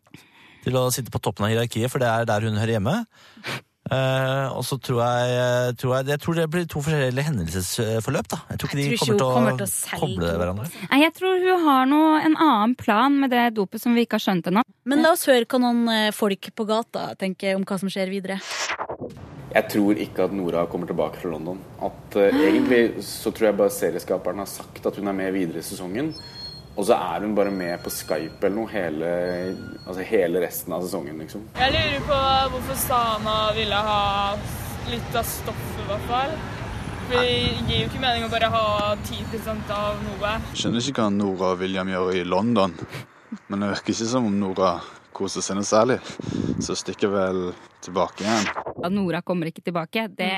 Til 0.65 0.77
å 0.77 0.89
sitte 0.93 1.11
på 1.15 1.21
toppen 1.25 1.47
av 1.47 1.51
hierarkiet, 1.55 1.89
for 1.91 1.99
det 2.03 2.09
er 2.11 2.27
der 2.29 2.45
hun 2.45 2.59
hører 2.61 2.77
hjemme. 2.79 2.97
Eh, 3.91 4.49
og 4.55 4.61
så 4.63 4.77
tror 4.79 5.01
jeg, 5.01 5.31
eh, 5.35 5.73
tror 5.75 5.95
jeg 5.97 6.07
Jeg 6.13 6.21
tror 6.21 6.35
det 6.37 6.45
blir 6.53 6.67
to 6.69 6.83
forskjellige 6.85 7.27
hendelsesforløp. 7.27 8.29
da 8.29 8.39
Jeg 8.51 8.59
tror 8.61 8.69
ikke 8.69 8.77
Jeg 8.77 8.91
de 8.91 8.91
tror 8.91 8.93
ikke 8.93 9.07
kommer 9.07 9.19
til 9.19 9.27
å, 9.27 9.33
kommer 9.35 9.57
til 9.57 9.67
å 9.67 9.73
selge 9.73 10.01
koble 10.01 10.35
hverandre. 10.37 10.67
Nei, 10.91 11.01
Jeg 11.01 11.15
tror 11.17 11.41
hun 11.41 11.65
har 11.65 11.87
noe, 11.87 12.21
en 12.21 12.37
annen 12.37 12.75
plan 12.77 13.19
med 13.19 13.31
det 13.31 13.55
dopet 13.57 13.81
som 13.81 13.95
vi 13.95 14.05
ikke 14.05 14.21
har 14.21 14.27
skjønt 14.27 14.47
ennå. 14.47 14.63
Men 14.85 15.03
la 15.03 15.13
oss 15.17 15.27
høre 15.27 15.49
hva 15.49 15.59
noen 15.59 15.89
eh, 15.89 16.11
folk 16.13 16.53
på 16.55 16.67
gata 16.69 17.15
tenker 17.17 17.57
om 17.57 17.65
hva 17.65 17.81
som 17.81 17.89
skjer 17.89 18.13
videre. 18.13 18.39
Jeg 19.51 19.67
tror 19.73 19.99
ikke 19.99 20.29
at 20.29 20.33
Nora 20.33 20.67
kommer 20.71 20.87
tilbake 20.87 21.19
fra 21.19 21.33
London. 21.33 21.59
At 21.83 22.15
uh, 22.15 22.29
Egentlig 22.31 23.03
så 23.03 23.33
tror 23.35 23.49
jeg 23.49 23.59
bare 23.59 23.75
serieskaperen 23.75 24.39
har 24.39 24.47
sagt 24.47 24.87
at 24.87 24.95
hun 25.01 25.11
er 25.11 25.17
med 25.17 25.33
videre 25.35 25.59
i 25.59 25.67
sesongen. 25.67 26.13
Og 26.81 26.87
så 26.89 26.97
er 26.97 27.21
hun 27.27 27.35
bare 27.37 27.51
med 27.53 27.83
på 27.85 27.91
Skype 27.93 28.47
eller 28.47 28.55
noe 28.57 28.71
hele, 28.73 29.09
altså 29.85 30.05
hele 30.09 30.41
resten 30.41 30.73
av 30.73 30.87
sesongen, 30.87 31.19
liksom. 31.21 31.43
Jeg 31.59 31.75
lurer 31.75 32.07
på 32.09 32.21
hvorfor 32.55 32.79
Sana 32.81 33.35
ville 33.53 33.81
ha 33.85 33.99
litt 34.89 35.19
av 35.21 35.27
stoffet, 35.29 35.83
i 35.83 35.89
hvert 35.91 36.07
fall. 36.09 36.33
For 37.11 37.19
det 37.19 37.35
gir 37.69 37.83
jo 37.83 37.91
ikke 37.91 38.01
mening 38.01 38.25
å 38.25 38.31
bare 38.33 38.49
ha 38.55 38.65
10 38.97 39.53
av 39.77 40.01
noe. 40.07 40.33
Skjønner 40.57 40.89
ikke 40.89 41.05
hva 41.05 41.13
Nora 41.13 41.53
og 41.53 41.61
William 41.61 41.93
gjør 41.93 42.15
i 42.17 42.25
London, 42.25 42.73
men 43.51 43.61
det 43.61 43.71
virker 43.75 43.93
ikke 43.93 44.09
som 44.15 44.31
om 44.31 44.41
Nora 44.41 44.79
koser 45.13 45.43
seg 45.45 45.57
noe 45.59 45.67
særlig. 45.67 45.99
Så 46.63 46.77
stikker 46.79 47.11
vel 47.13 47.41
tilbake 47.85 48.25
igjen. 48.25 48.47
At 48.85 48.93
Nora 48.93 49.21
kommer 49.23 49.49
ikke 49.51 49.63
tilbake. 49.65 50.07
Det 50.17 50.29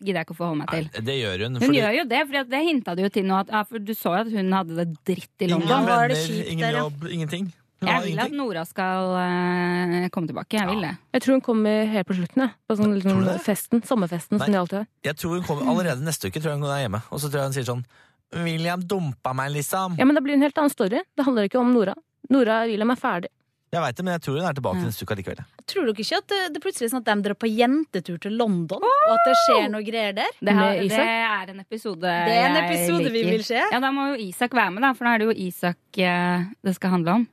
gidder 0.00 0.20
jeg 0.20 0.26
ikke 0.26 0.36
å 0.36 0.40
forholde 0.40 0.62
meg 0.64 0.72
til. 0.74 0.88
Det 1.04 1.16
gjør 1.20 1.44
hun. 1.46 1.58
Hun 1.60 1.66
fordi- 1.68 1.80
gjør 1.82 1.94
jo 1.98 2.04
det, 2.04 2.22
for 2.26 2.44
det 2.56 2.62
hinta 2.66 2.96
du 2.96 3.02
jo 3.02 3.08
til 3.08 3.24
nå. 3.24 3.38
At, 3.40 3.48
ja, 3.52 3.62
for 3.64 3.78
du 3.78 3.92
så 3.94 4.14
jo 4.16 4.20
at 4.24 4.32
hun 4.32 4.52
hadde 4.52 4.76
det 4.76 4.88
dritt 5.04 5.30
i 5.40 5.44
Ingen 5.48 5.60
London. 5.68 5.86
venner, 5.86 6.50
ingen 6.50 6.74
jobb, 6.74 7.06
ingenting. 7.10 7.52
Hun 7.80 7.88
Jeg 7.90 8.02
vil 8.06 8.18
at. 8.20 8.32
Nora 8.32 8.64
skal 8.64 9.10
uh, 9.12 10.08
komme 10.08 10.26
tilbake. 10.26 10.56
Jeg 10.56 10.66
vil 10.70 10.80
det. 10.80 10.94
Jeg 11.12 11.22
tror 11.22 11.32
hun 11.36 11.40
kommer 11.44 11.84
helt 11.92 12.06
på 12.08 12.14
slutten, 12.16 12.42
Ja. 12.46 12.48
På 12.68 12.76
sånn 12.78 12.94
liksom, 12.96 13.24
det? 13.26 13.40
festen, 13.44 13.82
sommerfesten 13.84 14.38
Nei. 14.38 14.46
som 14.46 14.52
de 14.52 14.58
alltid 14.58 14.78
har. 14.78 14.86
Jeg 15.04 15.16
tror 15.16 15.34
hun 15.36 15.42
kommer 15.44 15.68
allerede 15.74 16.00
neste 16.02 16.28
uke. 16.30 16.40
tror 16.40 16.52
jeg 16.56 16.60
hun 16.60 16.70
er 16.72 16.88
hjemme 16.88 17.02
Og 17.12 17.20
så 17.20 17.28
tror 17.28 17.42
jeg 17.44 17.48
hun 17.52 17.52
sier 17.52 17.68
sånn 17.68 17.84
William 18.32 18.80
dumpa 18.82 19.34
meg, 19.34 19.52
liksom. 19.52 19.98
Ja, 19.98 20.04
men 20.04 20.14
det 20.16 20.24
blir 20.24 20.34
en 20.34 20.42
helt 20.42 20.56
annen 20.58 20.70
story. 20.72 21.02
Det 21.16 21.24
handler 21.24 21.48
ikke 21.48 21.60
om 21.60 21.72
Nora. 21.72 21.94
Nora 22.30 22.64
William 22.66 22.90
er 22.90 22.96
ferdig. 22.96 23.28
Jeg 23.76 23.82
vet 23.84 23.98
det, 23.98 24.04
men 24.06 24.14
jeg 24.16 24.22
tror 24.24 24.38
hun 24.40 24.48
er 24.48 24.56
tilbake 24.56 24.80
neste 24.86 25.04
uke 25.04 25.16
likevel. 25.18 25.44
Tror 25.68 25.88
dere 25.90 26.04
ikke 26.06 26.18
at 26.22 26.28
det, 26.32 26.40
det 26.54 26.62
plutselig 26.64 26.86
er 26.88 26.92
sånn 26.94 27.02
at 27.04 27.08
de 27.10 27.16
drar 27.28 27.36
på 27.36 27.50
jentetur 27.52 28.18
til 28.24 28.36
London? 28.40 28.84
Og 28.88 29.12
at 29.12 29.24
det 29.28 29.36
skjer 29.44 29.68
noe 29.74 29.84
greier 29.84 30.16
der? 30.16 30.34
Det, 30.40 30.54
har, 30.56 30.80
det 30.80 31.00
er 31.04 31.52
en 31.52 31.60
episode 31.62 32.00
Det 32.00 32.36
er 32.40 32.48
en 32.50 32.60
episode 32.64 33.12
vi 33.12 33.24
vil 33.28 33.44
se. 33.46 33.60
Ja, 33.60 33.80
Da 33.84 33.92
må 33.92 34.10
jo 34.14 34.18
Isak 34.30 34.56
være 34.56 34.72
med, 34.72 34.86
da, 34.86 34.94
for 34.96 35.08
da 35.08 35.14
er 35.16 35.22
det 35.24 35.28
jo 35.28 35.36
Isak 35.48 36.00
eh, 36.00 36.46
det 36.64 36.76
skal 36.78 36.96
handle 36.96 37.18
om. 37.20 37.26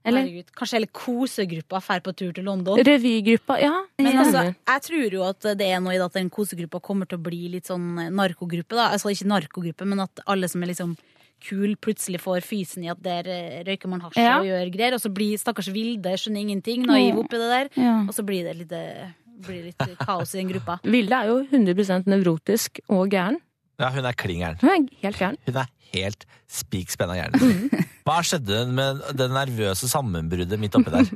Eller? 0.00 0.24
Herregud, 0.24 0.52
kanskje 0.56 0.78
hele 0.78 0.88
kosegruppa 0.96 1.80
drar 1.84 2.00
på 2.06 2.14
tur 2.16 2.30
til 2.32 2.46
London? 2.48 2.78
Revygruppa, 2.86 3.58
ja. 3.60 3.74
Men 4.00 4.12
Ja. 4.14 4.22
altså, 4.22 4.44
jeg 4.54 4.82
tror 4.86 5.16
jo 5.18 5.24
at 5.26 5.48
det 5.60 5.66
er 5.66 5.80
noe 5.84 5.92
i 5.92 5.98
det 6.00 6.06
at 6.06 6.16
den 6.16 6.30
kosegruppa 6.32 6.80
kommer 6.80 7.08
til 7.10 7.18
å 7.18 7.24
bli 7.26 7.50
litt 7.52 7.68
sånn 7.68 7.98
narkogruppe. 8.16 8.78
da 8.78 8.86
Altså 8.94 9.12
ikke 9.12 9.28
narkogruppe, 9.28 9.84
men 9.84 10.00
at 10.06 10.22
alle 10.26 10.48
som 10.48 10.62
er 10.64 10.72
liksom 10.72 10.96
kul, 11.42 11.74
plutselig 11.80 12.20
får 12.22 12.44
fysen 12.46 12.84
i 12.86 12.90
at 12.92 13.00
der 13.02 13.28
eh, 13.30 13.62
røyker 13.66 13.88
man 13.92 14.00
hasj 14.04 14.18
Ja. 14.20 14.38
og 14.40 14.46
gjør 14.48 14.70
greier. 14.74 14.94
Og 14.96 15.00
så 15.02 15.10
blir 15.14 15.38
stakkars 15.40 15.70
Vilde 15.74 16.12
skjønner 16.20 16.40
ingenting, 16.44 16.86
naiv 16.86 17.18
oppi 17.24 17.40
det 17.40 17.50
der. 17.50 17.70
Ja. 17.80 17.96
Og 18.06 18.14
så 18.16 18.24
blir 18.26 18.44
det 18.48 18.56
litt, 18.62 18.72
eh, 18.72 19.10
blir 19.46 19.64
litt 19.70 19.98
kaos 20.04 20.34
i 20.34 20.40
den 20.42 20.52
gruppa. 20.52 20.78
Vilde 20.96 21.16
er 21.16 21.30
jo 21.32 21.38
100 21.50 22.04
nevrotisk 22.10 22.80
og 22.88 23.08
gæren. 23.10 23.40
Ja, 23.80 23.88
hun 23.94 24.04
er 24.04 24.12
klin 24.12 24.42
gæren. 24.44 24.58
Hun 24.60 24.70
er 24.70 24.88
helt 25.02 25.16
gæren. 25.16 25.36
Hun 25.46 25.56
er 25.62 25.68
helt 25.94 26.26
spik 26.46 26.90
spenna 26.92 27.16
gæren. 27.16 27.70
Hva 28.06 28.20
skjedde 28.26 28.66
med 28.72 29.00
det 29.16 29.30
nervøse 29.32 29.88
sammenbruddet 29.88 30.58
midt 30.60 30.76
oppi 30.76 30.90
der? 30.92 31.08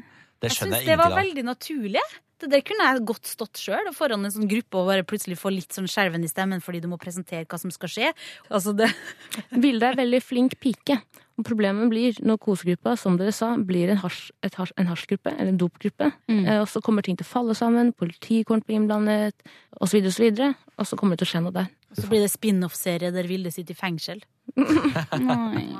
Det 0.42 0.50
skjønner 0.52 0.80
Jeg 0.80 0.84
ingenting 0.84 0.88
av. 0.88 0.88
jeg 0.88 0.98
det 0.98 0.98
var 1.04 1.20
veldig 1.20 1.44
naturlig. 1.44 2.02
Det 2.42 2.51
der 2.51 2.62
kunne 2.66 2.87
jeg 2.88 3.05
godt 3.07 3.29
stått 3.31 3.61
sjøl 3.62 3.90
foran 3.94 4.27
en 4.27 4.33
sånn 4.35 4.49
gruppe 4.51 4.81
og 4.81 4.88
bare 4.90 5.07
plutselig 5.07 5.38
få 5.40 5.53
litt 5.55 5.75
sånn 5.75 5.88
skjelven 5.90 6.25
i 6.27 6.31
stemmen 6.31 6.62
fordi 6.64 6.83
du 6.83 6.88
må 6.90 6.99
presentere 7.01 7.47
hva 7.47 7.61
som 7.61 7.73
skal 7.75 7.92
skje. 7.92 8.14
Altså 8.51 8.75
det 8.77 8.90
Vilde 9.64 9.92
er 9.92 10.01
veldig 10.01 10.20
flink 10.25 10.59
pike. 10.62 10.99
Problemet 11.42 11.90
blir 11.90 12.18
når 12.23 12.38
kosegruppa, 12.42 12.92
som 12.99 13.16
dere 13.18 13.33
sa, 13.35 13.53
blir 13.59 13.90
en, 13.90 13.99
hasj, 13.99 14.29
et 14.47 14.55
hasj, 14.55 14.70
en 14.79 14.87
hasjgruppe, 14.87 15.33
eller 15.35 15.51
en 15.51 15.59
dopgruppe. 15.59 16.12
Mm. 16.31 16.44
Eh, 16.44 16.61
og 16.61 16.68
så 16.70 16.83
kommer 16.85 17.03
ting 17.03 17.18
til 17.18 17.27
å 17.27 17.31
falle 17.33 17.57
sammen, 17.59 17.90
politiet 17.90 18.47
kommer 18.47 18.62
til 18.62 18.68
å 18.68 18.70
bli 18.70 18.79
innblandet, 18.79 19.49
osv., 19.83 19.99
osv. 20.12 20.29
Og, 20.31 20.38
så 20.38 20.79
og 20.79 20.90
så 20.90 20.99
kommer 21.01 21.18
det 21.18 21.25
til 21.25 21.31
å 21.31 21.33
skje 21.33 21.42
noe 21.42 21.57
der. 21.57 21.73
Og 21.90 21.99
så 21.99 22.11
blir 22.11 22.23
det 22.23 22.31
spin-off-serie 22.31 23.11
der 23.14 23.27
Vilde 23.27 23.51
sitter 23.55 23.75
i 23.75 23.81
fengsel. 23.83 24.23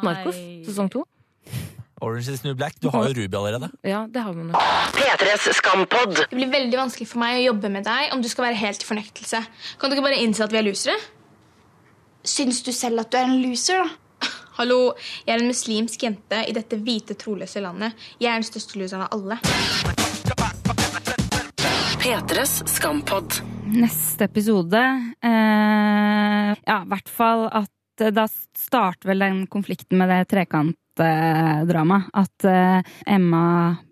Marcos, 0.07 0.43
sesong 0.67 0.91
to. 0.91 1.07
Orange 2.05 2.29
is 2.29 2.45
New 2.45 2.55
Black. 2.55 2.77
Du 2.81 2.91
har 2.93 3.09
jo 3.09 3.15
Ruby 3.17 3.37
allerede. 3.37 3.71
Ja, 3.83 4.05
det 4.11 4.21
har. 4.21 4.35
P3s 4.95 5.49
skampod. 5.57 6.19
Det 6.21 6.37
blir 6.37 6.51
veldig 6.53 6.77
vanskelig 6.83 7.09
for 7.09 7.23
meg 7.23 7.39
å 7.41 7.45
jobbe 7.47 7.71
med 7.73 7.87
deg 7.89 8.13
om 8.13 8.21
du 8.21 8.29
skal 8.29 8.51
være 8.51 8.61
helt 8.61 8.85
i 8.85 8.89
fornektelse. 8.89 9.41
Kan 9.81 9.91
du 9.91 9.97
ikke 9.97 10.05
bare 10.11 10.21
innse 10.21 10.45
at 10.45 10.53
vi 10.53 10.61
er 10.61 10.67
losere? 10.69 10.97
Syns 12.25 12.61
du 12.65 12.73
selv 12.77 13.05
at 13.05 13.13
du 13.13 13.19
er 13.21 13.29
en 13.29 13.41
loser, 13.41 13.81
da? 13.81 14.29
Hallo, 14.59 14.79
jeg 15.25 15.35
er 15.35 15.43
en 15.43 15.51
muslimsk 15.51 16.05
jente 16.07 16.45
i 16.49 16.55
dette 16.57 16.77
hvite, 16.85 17.17
troløse 17.21 17.65
landet. 17.65 17.97
Jeg 18.21 18.33
er 18.33 18.41
den 18.41 18.49
største 18.53 18.81
loseren 18.81 19.07
av 19.07 19.17
alle. 19.17 19.41
P3s 22.05 22.59
skampod. 22.69 23.41
Neste 23.75 24.27
episode 24.29 24.81
eh, 25.25 26.51
Ja, 26.53 26.77
i 26.85 26.89
hvert 26.91 27.09
fall 27.09 27.47
at 27.49 27.71
da 28.15 28.27
starter 28.59 29.13
vel 29.13 29.25
den 29.25 29.45
konflikten 29.51 30.01
med 30.01 30.11
det 30.13 30.21
trekantdramaet. 30.33 32.11
At 32.15 32.47
eh, 32.49 32.95
Emma 33.15 33.45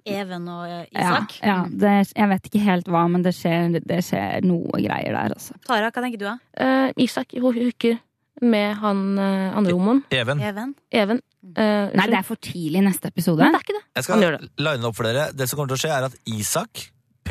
Even 0.08 0.48
og 0.50 0.68
Isak? 0.90 1.38
Ja, 1.40 1.48
ja 1.48 1.58
det, 1.68 1.96
jeg 2.12 2.30
vet 2.34 2.48
ikke 2.50 2.62
helt 2.66 2.92
hva, 2.92 3.04
men 3.10 3.26
det 3.26 3.34
skjer, 3.38 3.78
det 3.78 4.00
skjer 4.06 4.46
noe 4.46 4.80
greier 4.82 5.14
der, 5.14 5.36
altså. 5.36 5.58
Tara, 5.66 5.90
hva 5.90 6.06
tenker 6.06 6.22
du 6.22 6.26
da? 6.30 6.38
Eh, 6.58 7.04
Isak 7.06 7.36
hooker 7.38 8.00
med 8.42 8.74
han 8.80 9.18
eh, 9.18 9.56
andre 9.56 9.76
homoen. 9.76 10.02
Even. 10.10 10.40
Even? 10.42 10.74
Even. 10.90 11.20
Uh, 11.42 11.90
Nei, 11.98 12.06
det 12.06 12.18
er 12.20 12.26
for 12.26 12.38
tidlig 12.38 12.78
i 12.78 12.84
neste 12.86 13.10
episode. 13.10 13.42
Men 13.42 13.54
det 13.54 13.60
er 13.60 13.66
ikke 13.66 13.76
det. 13.76 13.84
Jeg 13.98 14.06
skal 14.06 14.22
line 14.62 14.88
opp 14.88 14.96
for 14.96 15.08
dere. 15.08 15.28
Det 15.34 15.48
som 15.50 15.58
kommer 15.58 15.72
til 15.72 15.80
å 15.80 15.82
skje, 15.82 15.92
er 15.94 16.06
at 16.06 16.14
Isak 16.30 16.84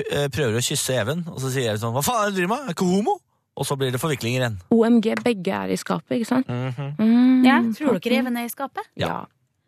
eh, 0.03 0.27
prøver 0.31 0.59
å 0.59 0.63
kysse 0.65 0.97
Even, 0.99 1.23
og 1.31 1.39
så 1.43 1.51
sier 1.53 1.71
Even 1.71 1.81
sånn 1.81 1.95
Hva 1.95 2.03
faen 2.05 2.25
er 2.25 2.31
det 2.31 2.35
du 2.35 2.41
driver 2.41 2.53
med? 2.53 2.65
Er 2.67 2.75
ikke 2.75 2.89
homo? 2.91 3.17
Og 3.61 3.67
så 3.69 3.77
blir 3.77 3.93
det 3.93 4.01
forviklinger 4.01 4.41
igjen. 4.41 4.55
OMG, 4.73 5.11
begge 5.23 5.53
er 5.53 5.73
i 5.75 5.77
skapet, 5.77 6.17
ikke 6.17 6.29
sant? 6.33 6.47
Mhm. 6.49 6.95
Mm, 6.97 7.43
Ja, 7.45 7.59
tror 7.77 7.99
dere 8.01 8.17
Even 8.23 8.37
er 8.41 8.47
i 8.49 8.53
skapet? 8.53 8.87
Ja. 8.97 9.19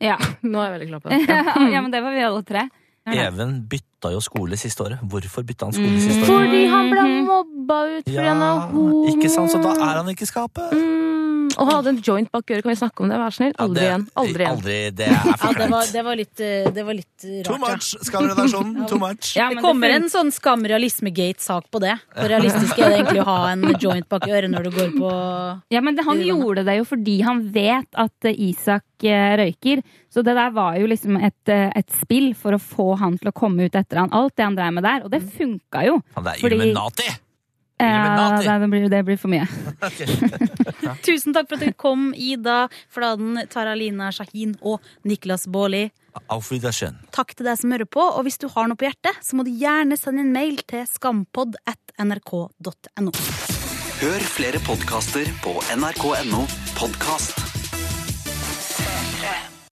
Ja. 0.02 0.16
Nå 0.42 0.58
er 0.64 0.72
jeg 0.72 0.80
veldig 0.80 0.90
klar 0.90 1.04
på 1.06 1.10
det. 1.14 1.20
ja, 1.76 1.82
men 1.86 1.92
det 1.94 2.02
var 2.04 2.12
vi 2.18 2.24
alle 2.26 2.42
tre. 2.44 2.64
Even 3.14 3.58
bytta 3.68 4.14
jo 4.16 4.20
skole 4.24 4.56
siste 4.58 4.80
året. 4.86 5.00
Hvorfor 5.04 5.44
bytta 5.44 5.68
han 5.68 5.74
Mm. 5.76 5.80
skole 5.84 6.00
siste 6.02 6.24
året? 6.24 6.30
Fordi 6.50 6.62
han 6.72 6.90
ble 6.90 7.04
mobba 7.28 7.78
ut 7.98 8.06
fordi 8.08 8.18
han 8.28 8.42
er 8.42 8.60
homo. 8.72 9.02
Ikke 9.12 9.30
sant, 9.30 9.52
så 9.52 9.60
da 9.62 9.74
er 9.76 9.98
han 10.00 10.08
ikke 10.14 10.24
i 10.24 10.30
skapet. 10.32 10.72
Mm, 10.72 11.23
og 11.58 11.68
ha 11.70 11.76
hadde 11.78 11.92
en 11.94 12.02
joint 12.06 12.30
bak 12.32 12.46
øret. 12.52 12.64
Kan 12.64 12.72
vi 12.72 12.78
snakke 12.80 13.04
om 13.04 13.10
det? 13.12 13.18
Vær 13.22 13.34
snill. 13.36 13.54
Aldri 13.64 13.80
det- 13.80 13.88
igjen. 13.90 14.06
Aldri 14.22 14.44
igjen. 14.44 14.58
Aldri, 14.58 14.78
det 14.96 15.08
er 15.08 15.14
Ja, 15.14 15.52
det 15.60 15.70
var, 15.72 15.86
det 15.94 16.04
var 16.08 16.16
litt, 16.20 16.40
eh, 16.40 16.70
det 16.76 16.86
var 16.86 16.94
litt 16.94 17.26
rart. 17.26 17.46
Too 17.48 17.58
much, 17.64 17.88
Skam-redaksjonen. 18.08 18.88
Too 18.92 19.00
much. 19.00 19.34
det 19.36 19.62
kommer 19.62 19.90
en 19.96 20.08
sånn 20.10 20.32
Skam 20.32 20.64
realisme-gate-sak 20.64 21.70
på 21.72 21.82
det. 21.84 21.96
Hvor 22.16 22.30
realistisk 22.32 22.80
er 22.80 22.90
det 22.90 22.98
egentlig 23.02 23.22
å 23.24 23.28
ha 23.32 23.52
en 23.52 23.64
joint 23.80 24.08
bak 24.10 24.28
øret 24.28 24.50
når 24.52 24.64
du 24.64 24.72
går 24.78 24.94
på 25.00 25.12
Ja, 25.74 25.82
men 25.82 25.96
det, 25.96 26.06
han 26.06 26.22
gjorde 26.24 26.64
det 26.66 26.78
jo 26.80 26.86
fordi 26.86 27.22
han 27.24 27.44
vet 27.54 27.88
at 27.96 28.30
eh, 28.30 28.36
Isak 28.50 28.84
eh, 29.04 29.36
røyker. 29.40 29.84
Så 30.14 30.22
det 30.24 30.36
der 30.38 30.52
var 30.54 30.76
jo 30.78 30.86
liksom 30.88 31.18
et, 31.18 31.50
et 31.50 31.90
spill 32.02 32.34
for 32.38 32.54
å 32.54 32.62
få 32.62 32.94
han 33.00 33.18
til 33.18 33.32
å 33.32 33.34
komme 33.36 33.66
ut 33.66 33.76
etter 33.76 33.98
han. 34.04 34.12
Alt 34.14 34.36
det 34.38 34.46
han 34.46 34.56
drev 34.56 34.74
med 34.76 34.84
der. 34.86 35.04
Og 35.08 35.10
det 35.14 35.24
funka 35.26 35.86
jo. 35.88 36.00
Han 36.16 36.28
er 36.28 36.38
Fordi- 36.42 36.60
Illuminati! 36.60 37.10
Ja, 37.86 38.04
Illuminati. 38.04 38.48
det, 38.48 38.60
det, 38.64 38.70
blir, 38.74 38.88
det 38.90 39.02
blir 39.08 39.20
for 39.20 39.34
mye. 39.34 39.48
Tusen 41.08 41.36
takk 41.36 41.50
for 41.50 41.60
at 41.60 41.66
du 41.68 41.74
kom, 41.78 42.12
Ida 42.16 42.68
Fladen, 42.94 43.42
Taralina 43.52 44.12
Shahin 44.16 44.56
og 44.62 44.84
Niklas 45.08 45.48
Baarli. 45.52 45.88
Auf 46.30 46.52
Wiedersehen. 46.52 47.00
Takk 47.16 47.34
til 47.38 47.48
deg 47.50 47.58
som 47.60 47.74
hører 47.74 47.90
på, 47.90 48.04
og 48.04 48.28
hvis 48.28 48.38
du 48.42 48.48
har 48.54 48.70
noe 48.70 48.78
på 48.80 48.86
hjertet, 48.88 49.18
så 49.26 49.38
må 49.38 49.46
du 49.48 49.54
gjerne 49.58 49.98
sende 50.00 50.26
en 50.26 50.34
mail 50.36 50.62
til 50.70 50.86
skampod 50.90 51.58
at 51.70 51.98
nrk.no. 52.02 53.16
Hør 54.04 54.30
flere 54.36 54.62
podkaster 54.68 55.30
på 55.46 55.58
nrk.no 55.78 56.46
podkast. 56.78 57.53